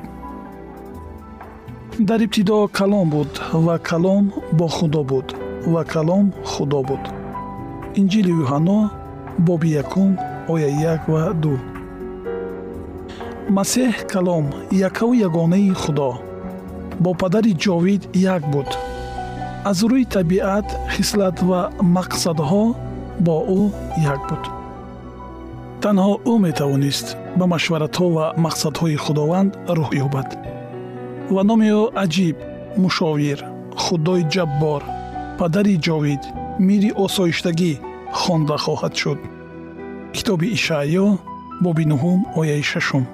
Дар 2.08 2.20
ибтидо 2.26 2.58
калом 2.78 3.06
буд 3.14 3.30
ва 3.66 3.76
калом 3.88 4.24
бо 4.58 4.66
худо 4.76 5.02
буд 5.10 5.26
ва 5.72 5.82
калом 5.92 6.24
худо 6.52 6.80
буд. 6.88 7.02
Инҷили 8.00 8.32
юҳанно 8.42 8.78
боби 9.46 9.68
якум 9.82 10.10
оя 10.52 10.70
як 10.92 11.02
ва 11.12 11.22
ду 11.42 11.54
масеҳ 13.48 14.06
калом 14.12 14.46
якаву 14.88 15.14
ягонаи 15.14 15.70
худо. 15.82 16.10
Бо 17.02 17.10
падари 17.14 17.52
ҷовид 17.64 18.02
як 18.14 18.42
буд. 18.52 18.70
Аз 19.70 19.78
рӯи 19.90 20.04
табиат 20.14 20.68
хислат 20.94 21.36
ва 21.48 21.60
мақсадҳо 21.96 22.64
бо 23.26 23.36
ӯ 23.58 23.62
як 24.14 24.20
буд. 24.28 24.42
Танҳо 25.82 26.12
ӯ 26.32 26.34
метавонист 26.46 27.06
ба 27.38 27.44
машваратҳо 27.54 28.06
ва 28.16 28.26
мақсадҳои 28.44 28.96
худованд 29.04 29.50
рӯҳ 29.76 29.90
ёбад. 30.06 30.28
Ва 31.34 31.42
номи 31.48 31.68
ӯ 31.80 31.82
аҷиб 32.04 32.36
мушовир 32.82 33.38
худои 33.84 34.22
ҷаббор 34.34 34.82
падари 35.38 35.74
ҷовид 35.86 36.22
мири 36.66 36.90
осоиштагӣ 37.04 37.72
хонда 38.20 38.56
хоҳад 38.64 38.94
шуд. 39.00 39.18
Китоби 40.14 40.46
ишаъё 40.56 41.06
боби 41.64 41.84
нуҳум 41.92 42.20
ояи 42.40 42.64
шашум 42.72 43.04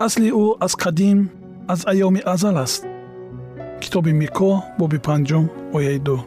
асли 0.00 0.30
ӯ 0.30 0.46
аз 0.60 0.74
қадим 0.82 1.18
аз 1.68 1.80
айёми 1.90 2.20
азал 2.34 2.56
аст. 2.58 2.86
Китоби 3.80 4.12
мико 4.12 4.62
боби 4.78 4.98
панҷум 4.98 5.44
ояи 5.76 5.98
ду. 5.98 6.18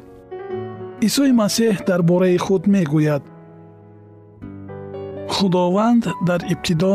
Исои 1.08 1.32
масеҳ 1.42 1.76
дар 1.88 2.02
бораи 2.10 2.38
худ 2.38 2.64
мегӯяд. 2.74 3.24
Худованд 5.36 6.04
дар 6.28 6.42
ибтидо 6.54 6.94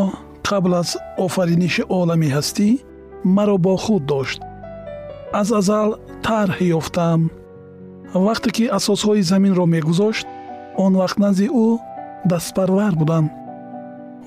қабл 0.49 0.73
аз 0.81 0.91
офариниши 1.25 1.83
олами 1.99 2.29
ҳастӣ 2.37 2.69
маро 3.37 3.57
бо 3.65 3.75
худ 3.85 4.03
дошт. 4.11 4.41
Аз 5.41 5.49
азал 5.61 5.91
тарҳ 6.27 6.59
ёфтаам 6.79 7.23
вақте 8.27 8.51
ки 8.57 8.65
асосҳои 8.79 9.23
заминро 9.31 9.65
мегузошт 9.67 10.27
он 10.85 10.93
вақт 11.01 11.19
назди 11.25 11.49
ӯ 11.67 11.69
дастпарвар 12.31 12.95
будам 13.01 13.25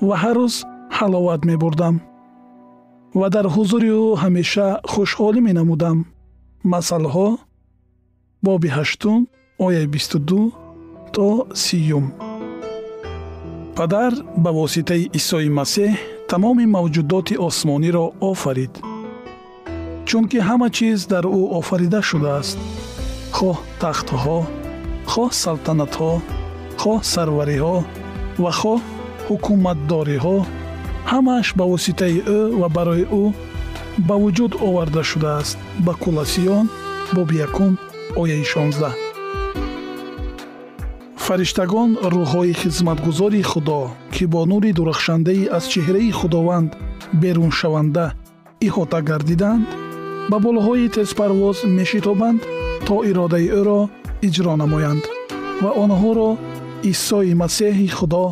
ва 0.06 0.16
ҳар 0.22 0.36
рӯз 0.40 0.54
ҳаловат 0.96 1.40
мебурдам 1.50 1.94
ва 3.20 3.26
дар 3.34 3.46
ҳузури 3.54 3.90
ӯ 4.02 4.04
ҳамеша 4.22 4.68
хушҳолӣ 4.92 5.40
менамудам. 5.48 5.98
Масъалҳо 6.72 7.28
боби 8.46 8.68
ҳаштум 8.76 9.20
ояи 9.66 9.86
бисту 9.94 10.18
ду 10.28 10.40
то 11.14 11.28
сиюм. 11.62 12.06
Падар 13.76 14.12
ба 14.44 14.50
воситаи 14.60 15.04
исои 15.18 15.48
масеҳ 15.58 15.92
тамоми 16.30 16.66
мавҷудоти 16.76 17.34
осмониро 17.48 18.04
офарид. 18.30 18.72
Чунки 20.08 20.38
ҳама 20.48 20.68
чиз 20.76 20.98
дар 21.12 21.24
ӯ 21.40 21.42
офарида 21.58 22.00
шудааст. 22.10 22.58
Хоҳ 23.36 23.56
тахтҳо 23.82 24.38
хоҳ 25.12 25.30
салтанатҳо 25.42 26.12
хоҳ 26.80 26.98
сарвариҳо 27.12 27.76
ва 28.42 28.50
хоҳ 28.60 28.80
ҳукуматдориҳо 29.26 30.36
ҳамааш 31.12 31.48
ба 31.58 31.64
воситаи 31.72 32.16
ӯ 32.38 32.40
ва 32.60 32.68
барои 32.76 33.04
ӯ 33.22 33.24
ба 34.08 34.14
вуҷуд 34.22 34.52
оварда 34.66 35.02
шудааст. 35.10 35.56
Ба 35.86 35.92
куласиён 36.02 36.66
боби 37.16 37.36
якум 37.46 37.72
ояи 38.20 38.44
шонздаҳ. 38.52 38.94
Фариштагон 41.24 41.90
рӯҳҳои 42.12 42.52
хизматгузори 42.60 43.42
худо 43.50 43.80
ки 44.14 44.24
бо 44.32 44.40
нури 44.50 44.70
дурахшандаи 44.78 45.48
аз 45.56 45.64
чеҳраи 45.72 46.16
худованд 46.18 46.70
беруншаванда 47.22 48.06
иҳота 48.66 49.00
гардиданд 49.08 49.66
ба 50.30 50.36
болҳои 50.44 50.92
тезпарвоз 50.96 51.58
мешитобанд 51.78 52.40
то 52.86 52.96
иродаи 53.10 53.46
ӯро 53.60 53.80
иҷро 54.26 54.54
намоянд 54.62 55.04
ва 55.62 55.70
онҳоро 55.84 56.30
исои 56.92 57.32
масеҳи 57.42 57.88
худо 57.98 58.24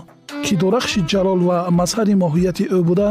ки 0.44 0.54
дурахши 0.62 1.00
ҷалол 1.12 1.40
ва 1.48 1.58
мазҳари 1.80 2.14
моҳияти 2.24 2.64
ӯ 2.76 2.78
буда 2.88 3.10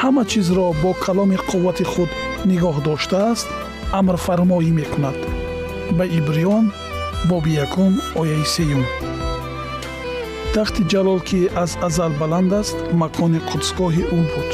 ҳама 0.00 0.22
чизро 0.30 0.66
бо 0.82 0.90
каломи 1.04 1.38
қуввати 1.50 1.84
худ 1.92 2.10
нигоҳ 2.50 2.76
доштааст 2.88 3.46
амрфармоӣ 3.98 4.70
мекунад. 4.80 5.18
Ба 5.96 6.04
ибриён 6.18 6.64
боби 7.30 7.52
якум 7.64 7.92
ояи 8.20 8.44
сеюм. 8.54 8.84
Тахти 10.54 10.82
ҷалол 10.92 11.20
ки 11.28 11.40
аз 11.62 11.72
азал 11.86 12.12
баланд 12.22 12.52
аст 12.60 12.76
макони 13.02 13.40
қудсгоҳи 13.50 14.02
ӯ 14.16 14.18
буд. 14.32 14.50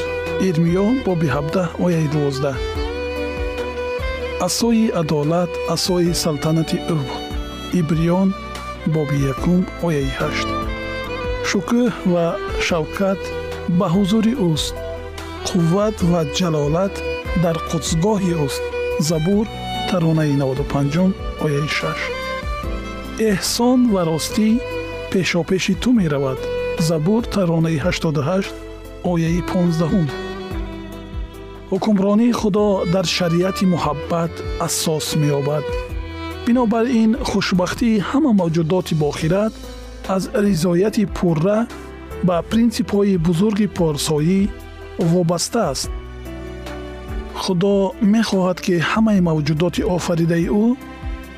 Ирмиё 0.48 0.86
боби 1.06 1.28
ҳабдаҳ 1.36 1.68
ояи 1.84 2.06
дувоздаҳ. 2.14 2.56
Асои 4.46 4.84
адолат 5.00 5.52
асои 5.74 6.12
салтанати 6.22 6.78
ӯ 6.94 6.96
буд. 7.06 7.22
Ибриён 7.80 8.28
боби 8.94 9.18
якум 9.32 9.60
ояи 9.86 10.10
ҳашт 10.20 10.48
шукӯҳ 11.48 11.86
ва 12.12 12.26
шавкат 12.66 13.20
ба 13.78 13.86
ҳузури 13.94 14.34
ӯст 14.52 14.74
қувват 15.48 15.96
ва 16.10 16.20
ҷалолат 16.38 16.94
дар 17.44 17.56
қудсгоҳи 17.70 18.32
ӯст 18.46 18.62
забур 19.08 19.46
таронаи 19.90 20.32
95 20.40 21.12
ояи 21.44 21.68
6 21.68 22.28
эҳсон 23.30 23.78
ва 23.94 24.02
ростӣ 24.10 24.48
пешопеши 25.12 25.74
ту 25.82 25.90
меравад. 26.00 26.40
Забур 26.88 27.22
таронаи 27.34 27.78
88 27.78 28.46
ояи 29.12 29.40
15 29.42 30.10
ҳукмронии 31.72 32.32
худо 32.40 32.66
дар 32.94 33.06
шариати 33.16 33.64
муҳаббат 33.74 34.32
асос 34.66 35.06
меёбад. 35.22 35.64
Бинобар 36.46 36.86
ин 37.02 37.10
хушбахтии 37.28 38.02
ҳама 38.08 38.30
мавҷудоти 38.40 38.94
бохират 39.04 39.54
аз 40.08 40.22
ризояти 40.34 41.04
пурра 41.06 41.58
ба 42.26 42.36
принсипҳои 42.50 43.16
бузурги 43.26 43.66
порсоӣ 43.78 44.40
вобаста 45.10 45.60
аст. 45.72 45.90
Худо 47.42 47.74
мехоҳад 48.14 48.58
ки 48.64 48.74
ҳамаи 48.90 49.20
мавҷудоти 49.28 49.82
офаридаи 49.96 50.46
ӯ 50.64 50.66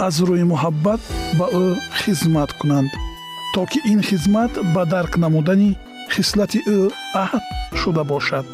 аз 0.06 0.14
рӯи 0.28 0.44
муҳаббат 0.52 1.00
ба 1.38 1.46
ӯ 1.64 1.66
хизмат 2.00 2.50
кунанд 2.58 2.90
то 3.54 3.60
ки 3.70 3.78
ин 3.92 4.00
хизмат 4.08 4.52
ба 4.74 4.82
дарк 4.92 5.12
намудани 5.24 5.70
хислати 6.14 6.60
ӯ 6.78 6.80
аҳд 7.24 7.44
шуда 7.80 8.02
бошад. 8.12 8.48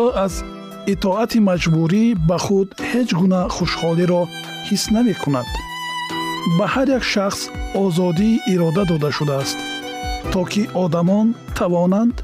Ӯ 0.00 0.02
аз 0.24 0.34
итоати 0.92 1.38
маҷбурӣ 1.48 2.04
ба 2.28 2.36
худ 2.44 2.68
ҳеҷ 2.90 3.08
гуна 3.20 3.40
хушҳолиро 3.56 4.22
ҳис 4.68 4.84
намекунад 4.94 5.48
ба 6.54 6.66
ҳар 6.74 6.88
як 6.98 7.04
шахс 7.12 7.40
озодии 7.84 8.40
ирода 8.52 8.82
дода 8.90 9.10
шудааст 9.18 9.58
то 10.32 10.44
ки 10.52 10.62
одамон 10.84 11.26
тавонанд 11.58 12.16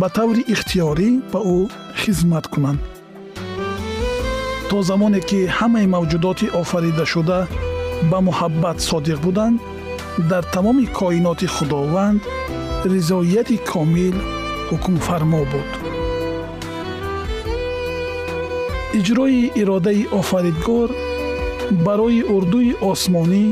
ба 0.00 0.08
таври 0.16 0.42
ихтиёрӣ 0.54 1.08
ба 1.32 1.40
ӯ 1.56 1.58
хизмат 2.00 2.46
кунанд. 2.52 2.80
То 4.70 4.76
замоне 4.88 5.20
ки 5.28 5.40
ҳамаи 5.58 5.86
мавҷудоти 5.94 6.46
офаридашуда 6.60 7.38
ба 8.10 8.18
муҳаббат 8.28 8.78
содиқ 8.88 9.18
буданд 9.26 9.56
дар 10.30 10.42
тамоми 10.54 10.86
коиноти 10.98 11.46
худованд 11.54 12.20
ризоияти 12.92 13.56
комил 13.70 14.16
ҳукмфармо 14.70 15.42
буд. 15.52 15.70
Иҷрои 18.98 19.40
иродаи 19.60 20.02
офаридгор 20.20 20.88
барои 21.86 22.20
урдуи 22.34 22.70
осмонӣ 22.90 23.44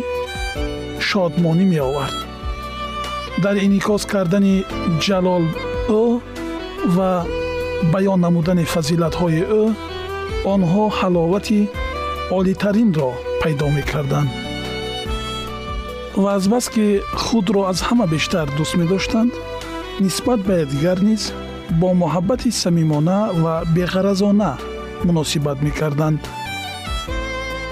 шодмонӣ 1.17 1.65
меовард. 1.73 2.17
Дар 3.45 3.57
инъикос 3.67 4.03
кардани 4.13 4.55
ҷалол 5.05 5.45
ӯ 6.03 6.05
ва 6.97 7.11
баён 7.93 8.19
намудани 8.27 8.65
фазилатҳои 8.75 9.43
ӯ 9.61 9.63
онҳо 10.55 10.85
ҳаловати 10.99 11.61
олитаринро 12.39 13.11
пайдо 13.41 13.67
мекарданд. 13.77 14.31
Ва 16.23 16.31
азбаски 16.39 16.87
худро 17.25 17.63
аз 17.73 17.79
ҳама 17.89 18.07
бештар 18.15 18.47
дӯст 18.59 18.75
медоштанд 18.81 19.33
нисбат 20.05 20.41
ба 20.47 20.55
якдигар 20.65 20.99
низ 21.09 21.23
бо 21.81 21.89
муҳаббати 22.03 22.51
самимона 22.63 23.19
ва 23.43 23.55
беғаразона 23.77 24.51
муносибат 25.07 25.59
мекарданд 25.67 26.21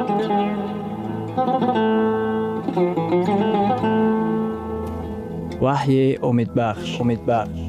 وحی 5.62 6.16
امیدبخش 6.22 7.00
امیدبخش 7.00 7.60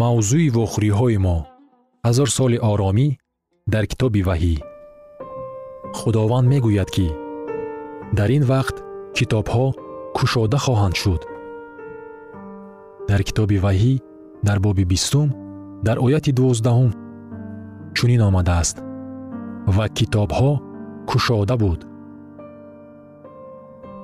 мавзӯи 0.00 0.48
вохӯриҳои 0.56 1.18
мо 1.24 1.51
ҳазор 2.07 2.29
соли 2.37 2.57
оромӣ 2.71 3.07
дар 3.73 3.85
китоби 3.91 4.21
ваҳӣ. 4.29 4.55
Худованд 5.97 6.47
мегӯяд 6.51 6.89
ки 6.95 7.07
дар 8.17 8.29
ин 8.37 8.43
вақт 8.53 8.75
китобҳо 9.17 9.65
кушода 10.17 10.57
хоҳанд 10.65 10.95
шуд. 11.01 11.21
Дар 13.09 13.21
китоби 13.27 13.57
ваҳӣ 13.65 13.93
дар 14.47 14.57
боби 14.65 14.83
бистум 14.91 15.29
дар 15.87 15.97
ояти 16.05 16.31
дувоздаҳум 16.37 16.91
чунин 17.97 18.21
омадааст 18.29 18.77
ва 19.75 19.85
китобҳо 19.97 20.51
кушода 21.09 21.55
буд. 21.63 21.79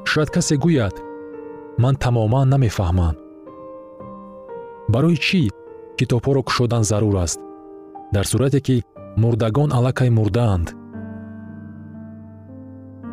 Шояд 0.09 0.29
касе 0.35 0.55
гӯяд 0.63 0.95
ман 1.83 1.95
тамоман 2.03 2.47
намефаҳмам. 2.53 3.15
Барои 4.93 5.17
чӣ 5.25 5.41
китобҳоро 5.99 6.41
кушодан 6.47 6.83
зарур 6.91 7.17
аст 7.25 7.39
дар 8.13 8.26
сурате 8.26 8.60
ки 8.62 8.84
мурдагон 9.17 9.72
аллакай 9.72 10.10
мурдаанд. 10.10 10.67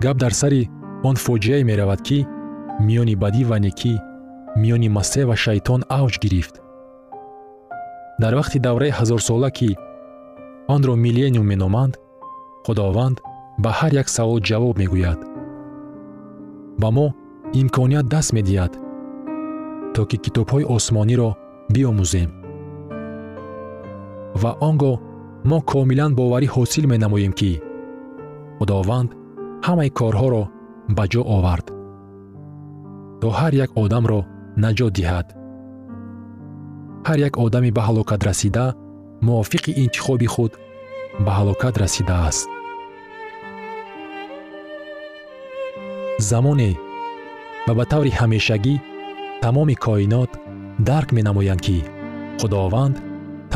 Гап 0.01 0.17
дар 0.17 0.33
сари 0.33 0.71
он 1.03 1.17
фоҷиае 1.17 1.65
меравад 1.65 2.01
ки 2.03 2.19
миёни 2.87 3.15
бадӣ 3.23 3.43
ва 3.51 3.59
некӣ 3.65 3.95
миёни 4.61 4.89
масеҳ 4.97 5.25
ва 5.29 5.37
шайтон 5.45 5.81
авҷ 6.01 6.15
гирифт. 6.25 6.55
Дар 8.23 8.33
вақти 8.41 8.59
давраи 8.67 8.97
ҳазорсола 8.99 9.51
ки 9.59 9.71
онро 10.75 10.95
миллениум 11.05 11.47
меноманд 11.53 11.95
худованд 12.65 13.17
ба 13.63 13.71
ҳар 13.79 13.93
як 14.03 14.09
савол 14.17 14.41
ҷавоб 14.49 14.75
мегӯяд. 14.83 15.21
Ба 16.81 16.89
мо 16.97 17.07
имконият 17.61 18.07
даст 18.15 18.31
медиҳад 18.37 18.73
то 19.95 20.01
ки 20.09 20.17
китобҳои 20.25 20.69
осмониро 20.77 21.31
биомӯзем 21.75 22.31
ва 24.43 24.51
он 24.69 24.75
гоҳ 24.83 24.97
мо 25.51 25.59
комилан 25.73 26.13
боварӣ 26.19 26.49
ҳосил 26.55 26.85
менамоем 26.93 27.33
ки 27.41 27.53
худованд 28.59 29.11
ҳамаи 29.67 29.91
корҳоро 29.99 30.45
ба 30.97 31.05
ҷо 31.13 31.23
овард. 31.37 31.67
То 33.21 33.29
ҳар 33.39 33.53
як 33.65 33.71
одамро 33.83 34.21
наҷот 34.65 34.93
диҳад. 34.99 35.27
Ҳар 37.07 37.19
як 37.29 37.35
одами 37.45 37.71
ба 37.77 37.83
ҳалокат 37.89 38.21
расида 38.29 38.67
мувофиқи 39.27 39.73
интихоби 39.85 40.29
худ 40.35 40.53
ба 41.25 41.31
ҳалокат 41.39 41.75
расидааст. 41.83 42.49
Замоне 46.31 46.71
ва 47.67 47.73
ба 47.79 47.85
таври 47.93 48.11
ҳамешагӣ 48.21 48.75
тамоми 49.45 49.77
коинот 49.85 50.31
дарк 50.89 51.09
менамоянд 51.17 51.61
ки 51.67 51.79
худованд 52.41 52.97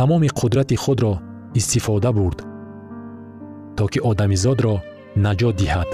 тамоми 0.00 0.28
қудрати 0.28 0.76
худро 0.76 1.20
истифода 1.54 2.10
бурд 2.10 2.38
то 3.76 3.84
ки 3.92 3.98
одамизодро 4.10 4.74
наҷот 5.24 5.54
диҳад. 5.60 5.90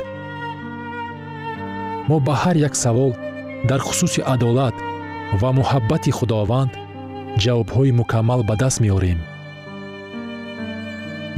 Мо 2.08 2.16
ба 2.26 2.34
ҳар 2.42 2.56
як 2.68 2.74
савол 2.84 3.12
дар 3.68 3.80
хусуси 3.86 4.20
адолат 4.34 4.76
ва 5.40 5.50
муҳаббати 5.58 6.10
худованд 6.18 6.72
ҷавобҳои 7.42 7.96
мукаммал 8.00 8.40
ба 8.48 8.54
даст 8.62 8.78
меорем. 8.84 9.18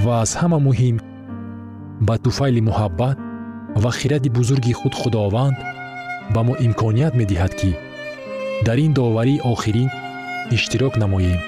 Ва 0.04 0.12
аз 0.24 0.30
ҳама 0.40 0.58
муҳим 0.68 0.96
ба 2.06 2.14
туфайли 2.24 2.60
муҳаббат 2.68 3.16
ва 3.82 3.90
хиради 3.98 4.28
бузурги 4.36 4.72
худ 4.80 4.94
худованд 5.00 5.56
ба 6.34 6.40
мо 6.46 6.54
имконият 6.66 7.14
медиҳад 7.20 7.52
ки 7.60 7.70
дар 8.66 8.78
ин 8.86 8.92
доварии 8.98 9.42
охирин 9.52 9.88
иштирок 10.56 10.94
намоем 11.04 11.47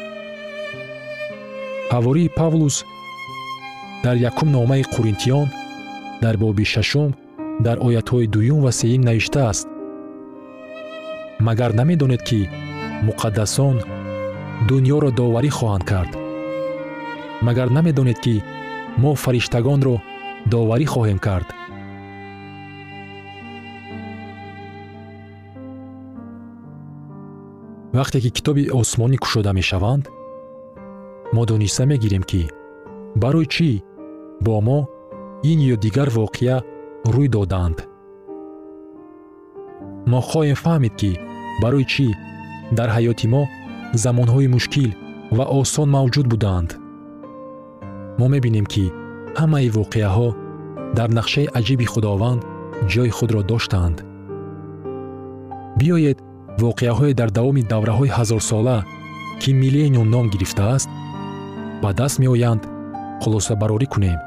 ҳавории 1.95 2.35
павлус 2.41 2.77
дар 4.05 4.17
якум 4.31 4.49
номаи 4.57 4.83
қуринтиён 4.95 5.47
дар 6.23 6.35
боби 6.43 6.65
шашум 6.75 7.11
дар 7.67 7.77
оятҳои 7.87 8.27
дуюм 8.35 8.61
ва 8.65 8.73
сеюм 8.81 9.03
навиштааст 9.09 9.67
магар 11.47 11.71
намедонед 11.81 12.23
ки 12.29 12.41
муқаддасон 13.09 13.77
дуньёро 14.69 15.11
доварӣ 15.21 15.51
хоҳанд 15.59 15.85
кард. 15.91 16.13
Магар 17.47 17.69
намедонед 17.77 18.19
ки 18.25 18.35
мо 19.03 19.11
фариштагонро 19.23 19.97
доварӣ 20.53 20.87
хоҳем 20.95 21.19
кард. 21.27 21.49
Вақте 27.99 28.19
ки 28.25 28.31
китоби 28.37 28.65
осмонӣ 28.81 29.17
кушода 29.23 29.53
мешаванд 29.61 30.05
мо 31.33 31.47
дониста 31.47 31.87
мегирем 31.87 32.23
ки 32.31 32.43
барои 33.23 33.47
чӣ 33.55 33.71
бо 34.45 34.61
мо 34.67 34.79
ин 35.51 35.59
ё 35.73 35.77
дигар 35.85 36.09
воқеа 36.19 36.57
рӯй 37.15 37.29
додаанд? 37.37 37.79
Мо 40.11 40.21
хоҳем 40.29 40.59
фаҳмид 40.65 40.95
ки 41.01 41.11
барои 41.63 41.87
чӣ 41.93 42.09
дар 42.79 42.89
ҳаёти 42.97 43.27
мо 43.35 43.43
замонҳои 44.03 44.53
мушкил 44.55 44.91
ва 45.37 45.45
осон 45.61 45.89
мавҷуд 45.97 46.27
будаанд? 46.33 46.71
Мо 48.19 48.27
мебинем 48.35 48.67
ки 48.73 48.85
ҳамаи 49.41 49.69
воқеаҳо 49.79 50.29
дар 50.99 51.09
нақшаи 51.19 51.53
аҷиби 51.59 51.87
худованд 51.93 52.43
ҷойи 52.93 53.13
худро 53.19 53.41
доштаанд. 53.51 53.99
Биёед 55.79 56.19
воқеаҳое 56.65 57.13
дар 57.21 57.31
давоми 57.39 57.63
давраҳои 57.73 58.15
ҳазорсола 58.19 58.79
ки 59.41 59.51
миллениум 59.63 60.09
ном 60.15 60.27
гирифтааст 60.35 60.91
ба 61.83 61.91
даст 61.99 62.17
меоянд 62.23 62.63
хулосабарорӣ 63.23 63.87
кунем. 63.93 64.21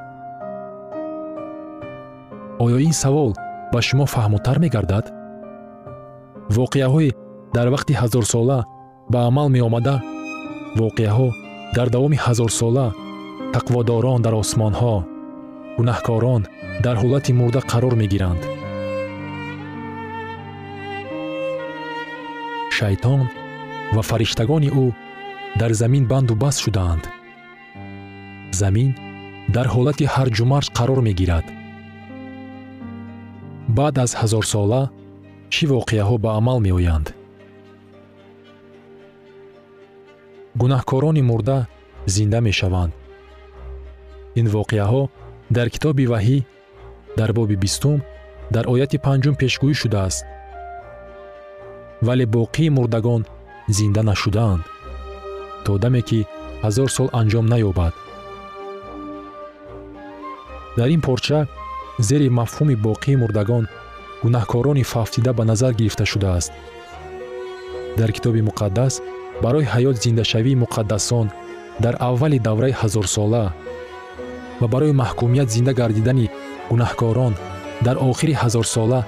Оё 2.63 2.77
ин 2.87 2.93
савол 3.03 3.31
ба 3.73 3.79
шумо 3.87 4.05
фаҳмотар 4.13 4.57
мегардад? 4.63 5.05
Воқеаҳое 6.57 7.09
дар 7.55 7.67
вақти 7.73 7.93
ҳазорсола 8.01 8.59
ба 9.11 9.19
амал 9.29 9.47
меомада? 9.55 9.95
Воқеаҳо 10.79 11.27
дар 11.75 11.87
давоми 11.95 12.17
ҳазорсола 12.25 12.87
тақводорон 13.55 14.19
дар 14.25 14.33
осмонҳо 14.43 14.95
гунаҳкорон 15.77 16.41
дар 16.85 16.95
ҳолати 17.01 17.31
мурда 17.39 17.61
қарор 17.71 17.93
мегиранд. 18.01 18.41
Шайтон 22.77 23.21
ва 23.95 24.01
фариштагони 24.09 24.69
ӯ 24.83 24.85
дар 25.59 25.71
замин 25.81 26.03
банду 26.11 26.33
баст 26.43 26.59
шудаанд 26.65 27.03
замин 28.63 28.89
дар 29.55 29.67
ҳолати 29.73 30.05
ҳарҷумарҷ 30.13 30.67
қарор 30.77 30.99
мегирад. 31.07 31.45
Баъд 33.77 33.95
аз 34.03 34.11
ҳазорсола 34.21 34.81
чӣ 35.53 35.63
воқеаҳо 35.75 36.15
ба 36.23 36.29
амал 36.39 36.59
меоянд? 36.67 37.07
Гунаҳкорони 40.61 41.23
мурда 41.29 41.57
зинда 42.15 42.39
мешаванд. 42.47 42.93
Ин 44.39 44.47
воқеаҳо 44.57 45.01
дар 45.55 45.67
китоби 45.73 46.05
ваҳӣ 46.13 46.37
дар 47.19 47.29
боби 47.37 47.55
бистум 47.63 47.97
дар 48.55 48.65
ояти 48.73 48.97
панҷум 49.05 49.35
пешгӯӣ 49.41 49.73
шудааст. 49.81 50.23
Вале 52.07 52.25
боқии 52.37 52.73
мурдагон 52.77 53.21
зинда 53.77 54.01
нашудаанд 54.11 54.63
то 55.65 55.71
даме 55.83 56.01
ки 56.09 56.19
ҳазор 56.63 56.89
сол 56.97 57.07
анҷом 57.19 57.45
наёбад 57.53 57.93
дар 60.77 60.89
ин 60.95 61.01
порча 61.01 61.47
зери 62.07 62.27
мафҳуми 62.39 62.75
боқии 62.87 63.19
мурдагон 63.21 63.65
гунаҳкорони 64.23 64.83
фавтида 64.83 65.31
ба 65.33 65.43
назар 65.45 65.73
гирифта 65.79 66.05
шудааст. 66.05 66.51
Дар 67.97 68.11
китоби 68.15 68.41
муқаддас 68.49 68.93
барои 69.43 69.69
ҳаёт 69.73 69.95
зиндашавии 70.03 70.61
муқаддасон 70.63 71.27
дар 71.83 71.95
аввали 72.09 72.39
давраи 72.47 72.73
ҳазорсола 72.81 73.45
ва 74.61 74.67
барои 74.73 74.97
маҳкумият 75.01 75.49
зинда 75.55 75.73
гардидани 75.79 76.31
гунаҳкорон 76.69 77.33
дар 77.85 77.95
охири 78.09 78.33
ҳазорсола 78.41 78.99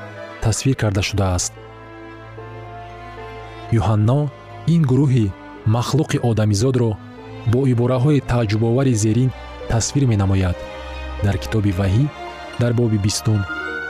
тасвир 0.43 0.75
карда 0.82 1.01
шудааст. 1.10 1.54
Юҳанно 3.80 4.19
ин 4.73 4.82
гурӯҳи 4.91 5.25
махлуқи 5.75 6.17
одамизодро 6.30 6.91
бо 7.51 7.60
ибораҳои 7.73 8.23
тааҷҷубовари 8.32 8.93
зерин 9.04 9.30
тасвир 9.71 10.04
менамояд 10.12 10.58
дар 11.23 11.36
китоби 11.43 11.71
ваҳӣ 11.80 12.06
дар 12.62 12.71
боби 12.80 12.97
бистум 13.06 13.41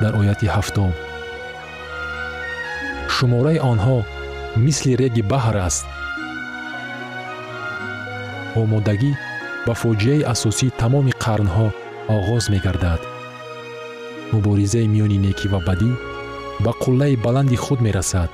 дар 0.01 0.13
ояти 0.19 0.47
ҳафтум. 0.55 0.91
Шумораи 3.15 3.59
онҳо 3.71 3.97
мисли 4.65 4.91
реги 5.01 5.23
баҳр 5.31 5.55
аст. 5.67 5.85
Омодагӣ 8.61 9.11
ба 9.65 9.73
фоҷиаи 9.81 10.27
асосии 10.33 10.75
тамоми 10.81 11.13
қарнҳо 11.25 11.67
оғоз 12.17 12.43
мегардад. 12.53 13.01
Муборизаи 14.33 14.87
миёни 14.93 15.17
некӣ 15.25 15.47
ва 15.53 15.59
бадӣ 15.67 15.91
ба 16.63 16.71
қуллаи 16.83 17.15
баланди 17.25 17.57
худ 17.63 17.79
мерасад. 17.85 18.29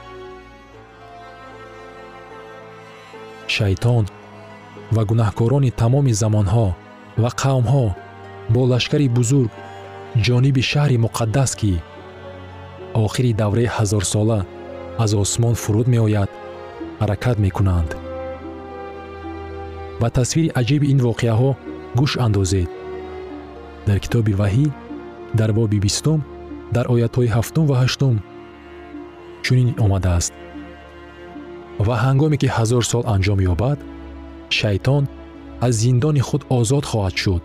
Шайтон 3.55 4.05
ва 4.95 5.01
гунаҳкорони 5.09 5.71
тамоми 5.81 6.13
замонҳо 6.21 6.67
ва 7.21 7.29
қавмҳо 7.41 7.85
бо 8.53 8.61
лашкари 8.71 9.07
бузург 9.17 9.51
ҷониби 10.25 10.63
шаҳри 10.71 10.97
муқаддас 11.05 11.51
ки 11.59 11.73
охири 13.03 13.31
давраи 13.41 13.73
ҳазорсола 13.77 14.39
аз 15.03 15.11
осмон 15.23 15.55
фуруд 15.61 15.87
меояд 15.93 16.29
ҳаракат 17.01 17.37
мекунанд. 17.45 17.89
Ба 20.01 20.07
тасвири 20.17 20.53
аҷиби 20.61 20.89
ин 20.93 20.99
воқеаҳо 21.07 21.49
гӯш 21.99 22.11
андозед. 22.25 22.69
Дар 23.87 23.97
китоби 24.03 24.33
ваҳӣ 24.41 24.65
дар 25.39 25.51
боби 25.57 25.79
бистум 25.85 26.19
дар 26.75 26.85
оятҳои 26.93 27.33
ҳафтум 27.35 27.65
ва 27.67 27.75
ҳаштум 27.83 28.15
чунин 29.45 29.69
омадааст. 29.85 30.33
Ва 31.87 31.95
ҳангоме 32.05 32.37
ки 32.41 32.47
ҳазор 32.57 32.83
сол 32.91 33.03
анҷом 33.15 33.39
ёбад 33.53 33.79
шайтон 34.59 35.03
аз 35.65 35.73
зиндони 35.83 36.21
худ 36.27 36.41
озод 36.59 36.85
хоҳад 36.91 37.15
шуд 37.23 37.43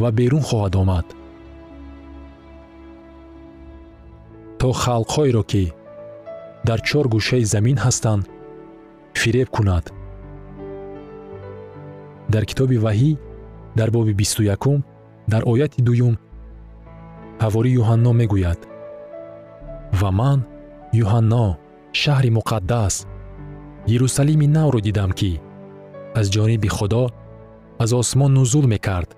ва 0.00 0.10
берун 0.18 0.42
хоҳад 0.48 0.74
омад. 0.82 1.06
То 4.58 4.68
халқҳоеро 4.82 5.42
ки 5.50 5.64
дар 6.68 6.80
чор 6.88 7.06
гӯшаи 7.14 7.44
замин 7.54 7.76
ҳастанд 7.84 8.24
фиреб 9.20 9.48
кунад. 9.56 9.84
Дар 12.32 12.44
китоби 12.50 12.76
ваҳӣ 12.84 13.12
дар 13.78 13.88
боби 13.96 14.12
бисту 14.20 14.42
якум 14.54 14.78
дар 15.32 15.42
ояти 15.52 15.80
дуюм 15.88 16.14
ҳавори 17.42 17.70
юҳанно 17.80 18.10
мегӯяд. 18.20 18.60
Ва 20.00 20.10
ман 20.20 20.38
юҳанно 21.02 21.46
шаҳри 22.00 22.30
муқаддас 22.38 22.94
ерусалими 23.94 24.46
навро 24.56 24.80
дидам 24.86 25.10
ки 25.18 25.32
аз 26.18 26.26
ҷониби 26.34 26.68
худо 26.76 27.04
аз 27.82 27.90
осмон 28.00 28.30
нузул 28.38 28.66
мекард 28.74 29.10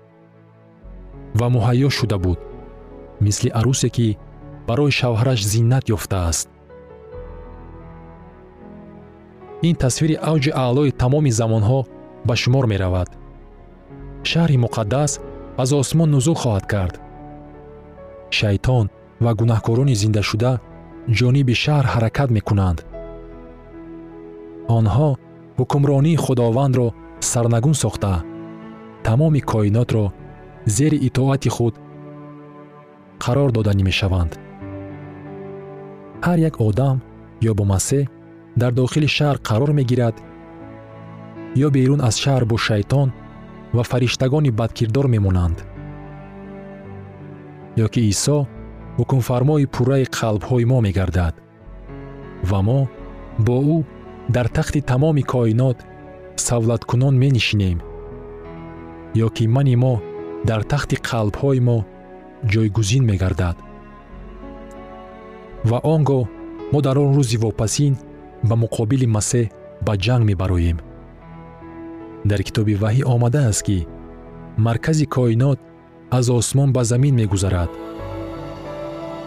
ва 1.39 1.47
муҳайё 1.55 1.89
шуда 1.97 2.17
буд 2.25 2.39
мисли 3.25 3.49
арӯсе 3.59 3.89
ки 3.95 4.07
барои 4.67 4.91
шавҳараш 4.99 5.39
зиннат 5.53 5.85
ёфтааст. 5.95 6.47
Ин 9.67 9.75
тасвири 9.83 10.15
авҷи 10.31 10.51
аълои 10.65 10.95
тамоми 11.01 11.31
замонҳо 11.39 11.79
ба 12.27 12.35
шумор 12.41 12.65
меравад. 12.73 13.09
Шаҳри 14.29 14.57
муқаддас 14.65 15.11
аз 15.61 15.69
осмон 15.81 16.09
нузул 16.15 16.35
хоҳад 16.41 16.65
кард. 16.73 16.95
Шайтон 18.37 18.85
ва 19.23 19.31
гунаҳкорони 19.39 19.99
зиндашуда 20.01 20.51
ҷониби 21.17 21.55
шаҳр 21.63 21.85
ҳаракат 21.93 22.29
мекунанд. 22.37 22.79
Онҳо 24.77 25.09
ҳукмронии 25.59 26.21
худовандро 26.25 26.87
сарнагун 27.31 27.75
сохта 27.83 28.13
тамоми 29.07 29.41
коинотро 29.51 30.05
зери 30.67 30.97
итоати 31.07 31.49
худ 31.49 31.75
қарор 33.23 33.49
доданӣ 33.51 33.83
мешаванд. 33.89 34.31
Ҳар 36.25 36.37
як 36.49 36.55
одам 36.67 36.97
ё 37.49 37.51
бо 37.57 37.63
масеҳ 37.73 38.05
дар 38.61 38.71
дохили 38.79 39.09
шаҳр 39.17 39.37
қарор 39.49 39.71
мегирад 39.79 40.15
ё 41.65 41.67
берун 41.75 42.01
аз 42.09 42.15
шаҳр 42.23 42.43
бо 42.51 42.57
шайтон 42.67 43.09
ва 43.75 43.83
фариштагони 43.91 44.51
бадкирдор 44.59 45.07
мемонанд. 45.15 45.57
Ё 47.85 47.87
ки 47.93 48.01
исо 48.13 48.37
ҳукмфармои 48.97 49.65
пурраи 49.73 50.05
қалбҳои 50.17 50.65
мо 50.71 50.77
мегардад 50.87 51.35
ва 52.49 52.59
мо 52.67 52.79
бо 53.47 53.57
ӯ 53.75 53.77
дар 54.35 54.47
тахти 54.55 54.79
тамоми 54.91 55.23
коинот 55.33 55.77
савлаткунон 56.47 57.15
менишинем 57.23 57.79
ё 59.25 59.27
ки 59.35 59.45
мани 59.55 59.75
мо 59.83 59.93
дар 60.45 60.61
тахти 60.63 60.95
қалбҳои 61.09 61.59
мо 61.59 61.77
ҷойгузин 62.51 63.03
мегардад. 63.11 63.57
Ва 65.69 65.79
он 65.93 66.01
гоҳ 66.09 66.23
мо 66.71 66.79
дар 66.81 66.97
он 66.97 67.09
рӯзи 67.17 67.37
вопасин 67.45 67.93
ба 68.43 68.55
муқобили 68.63 69.07
масеҳ 69.17 69.51
ба 69.85 69.93
ҷанг 70.05 70.23
мебароем. 70.29 70.77
Дар 72.29 72.41
китоби 72.47 72.75
ваҳӣ 72.83 73.03
омадааст 73.13 73.61
ки 73.67 73.87
маркази 74.65 75.05
коинот 75.15 75.59
аз 76.17 76.29
осмон 76.29 76.69
ба 76.75 76.81
замин 76.83 77.15
мегузарад. 77.15 77.69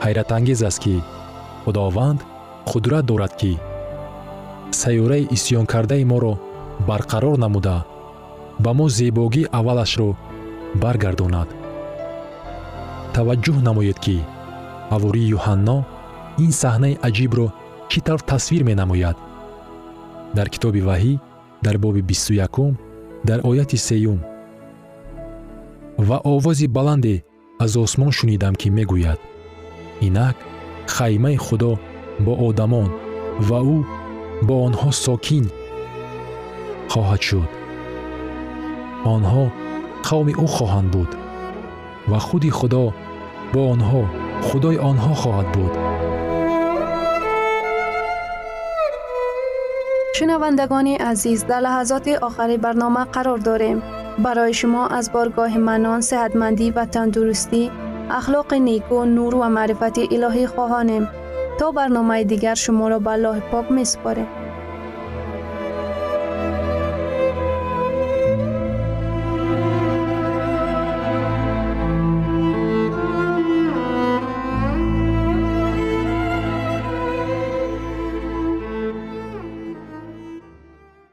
Ҳайратангез 0.04 0.60
аст 0.68 0.80
ки 0.84 0.94
худованд 1.64 2.20
қудрат 2.70 3.04
дорад 3.10 3.32
ки 3.40 3.52
сайёраи 4.80 5.28
исьёнкардаи 5.36 6.04
моро 6.12 6.34
барқарор 6.88 7.36
намуда 7.44 7.78
ба 8.64 8.70
мо 8.78 8.86
зебогии 8.88 9.50
аввалашро 9.58 10.10
баргардонад. 10.82 11.48
Таваҷҷӯҳ 13.14 13.58
намоед 13.68 13.98
ки 14.04 14.16
ҳавории 14.92 15.30
юҳанно 15.36 15.78
ин 16.44 16.52
саҳнаи 16.62 17.00
аҷибро 17.08 17.46
чӣ 17.90 17.98
тавр 18.06 18.20
тасвир 18.30 18.62
менамояд. 18.70 19.16
Дар 20.36 20.48
китоби 20.54 20.80
ваҳӣ 20.88 21.14
дар 21.64 21.76
боби 21.84 22.02
бисту 22.10 22.32
якум 22.46 22.72
дар 23.28 23.38
ояти 23.50 23.78
сеюм. 23.88 24.20
Ва 26.08 26.18
овози 26.34 26.66
баланде 26.76 27.14
аз 27.64 27.72
осмон 27.76 28.12
шунидам 28.18 28.54
ки 28.60 28.68
мегӯяд. 28.76 29.20
Инак 30.06 30.36
хаймаи 30.94 31.36
худо 31.46 31.72
бо 32.24 32.32
одамон 32.48 32.88
ва 33.48 33.58
ӯ 33.76 33.78
бо 34.46 34.54
онҳо 34.66 34.90
сокин 35.04 35.44
хоҳад 36.92 37.22
шуд. 37.28 37.50
Онҳо 39.14 39.44
қавми 40.08 40.32
ӯ 40.44 40.46
хоҳанд 40.56 40.88
буд 40.94 41.10
ва 42.10 42.18
худи 42.26 42.50
худо 42.58 42.84
бо 43.52 43.60
онҳо 43.74 44.02
худои 44.46 44.78
онҳо 44.90 45.12
хоҳад 45.22 45.48
буд 45.56 45.72
шунавандагони 50.16 50.94
азиз 51.10 51.40
дар 51.50 51.60
лаҳазоти 51.66 52.12
охари 52.28 52.56
барнома 52.64 53.04
қарор 53.14 53.40
дорем 53.48 53.78
барои 54.24 54.54
шумо 54.60 54.82
аз 54.98 55.06
боргоҳи 55.14 55.60
манон 55.70 56.00
сеҳатмандӣ 56.10 56.66
ва 56.76 56.84
тандурустӣ 56.94 57.62
ахлоқи 58.18 58.58
неку 58.68 58.98
нур 59.16 59.32
ва 59.40 59.48
маърифати 59.56 60.02
илоҳӣ 60.14 60.44
хоҳонем 60.54 61.04
то 61.58 61.66
барномаи 61.78 62.24
дигар 62.32 62.56
шуморо 62.64 62.98
ба 63.06 63.12
аллоҳи 63.16 63.42
пок 63.52 63.66
месупорем 63.78 64.28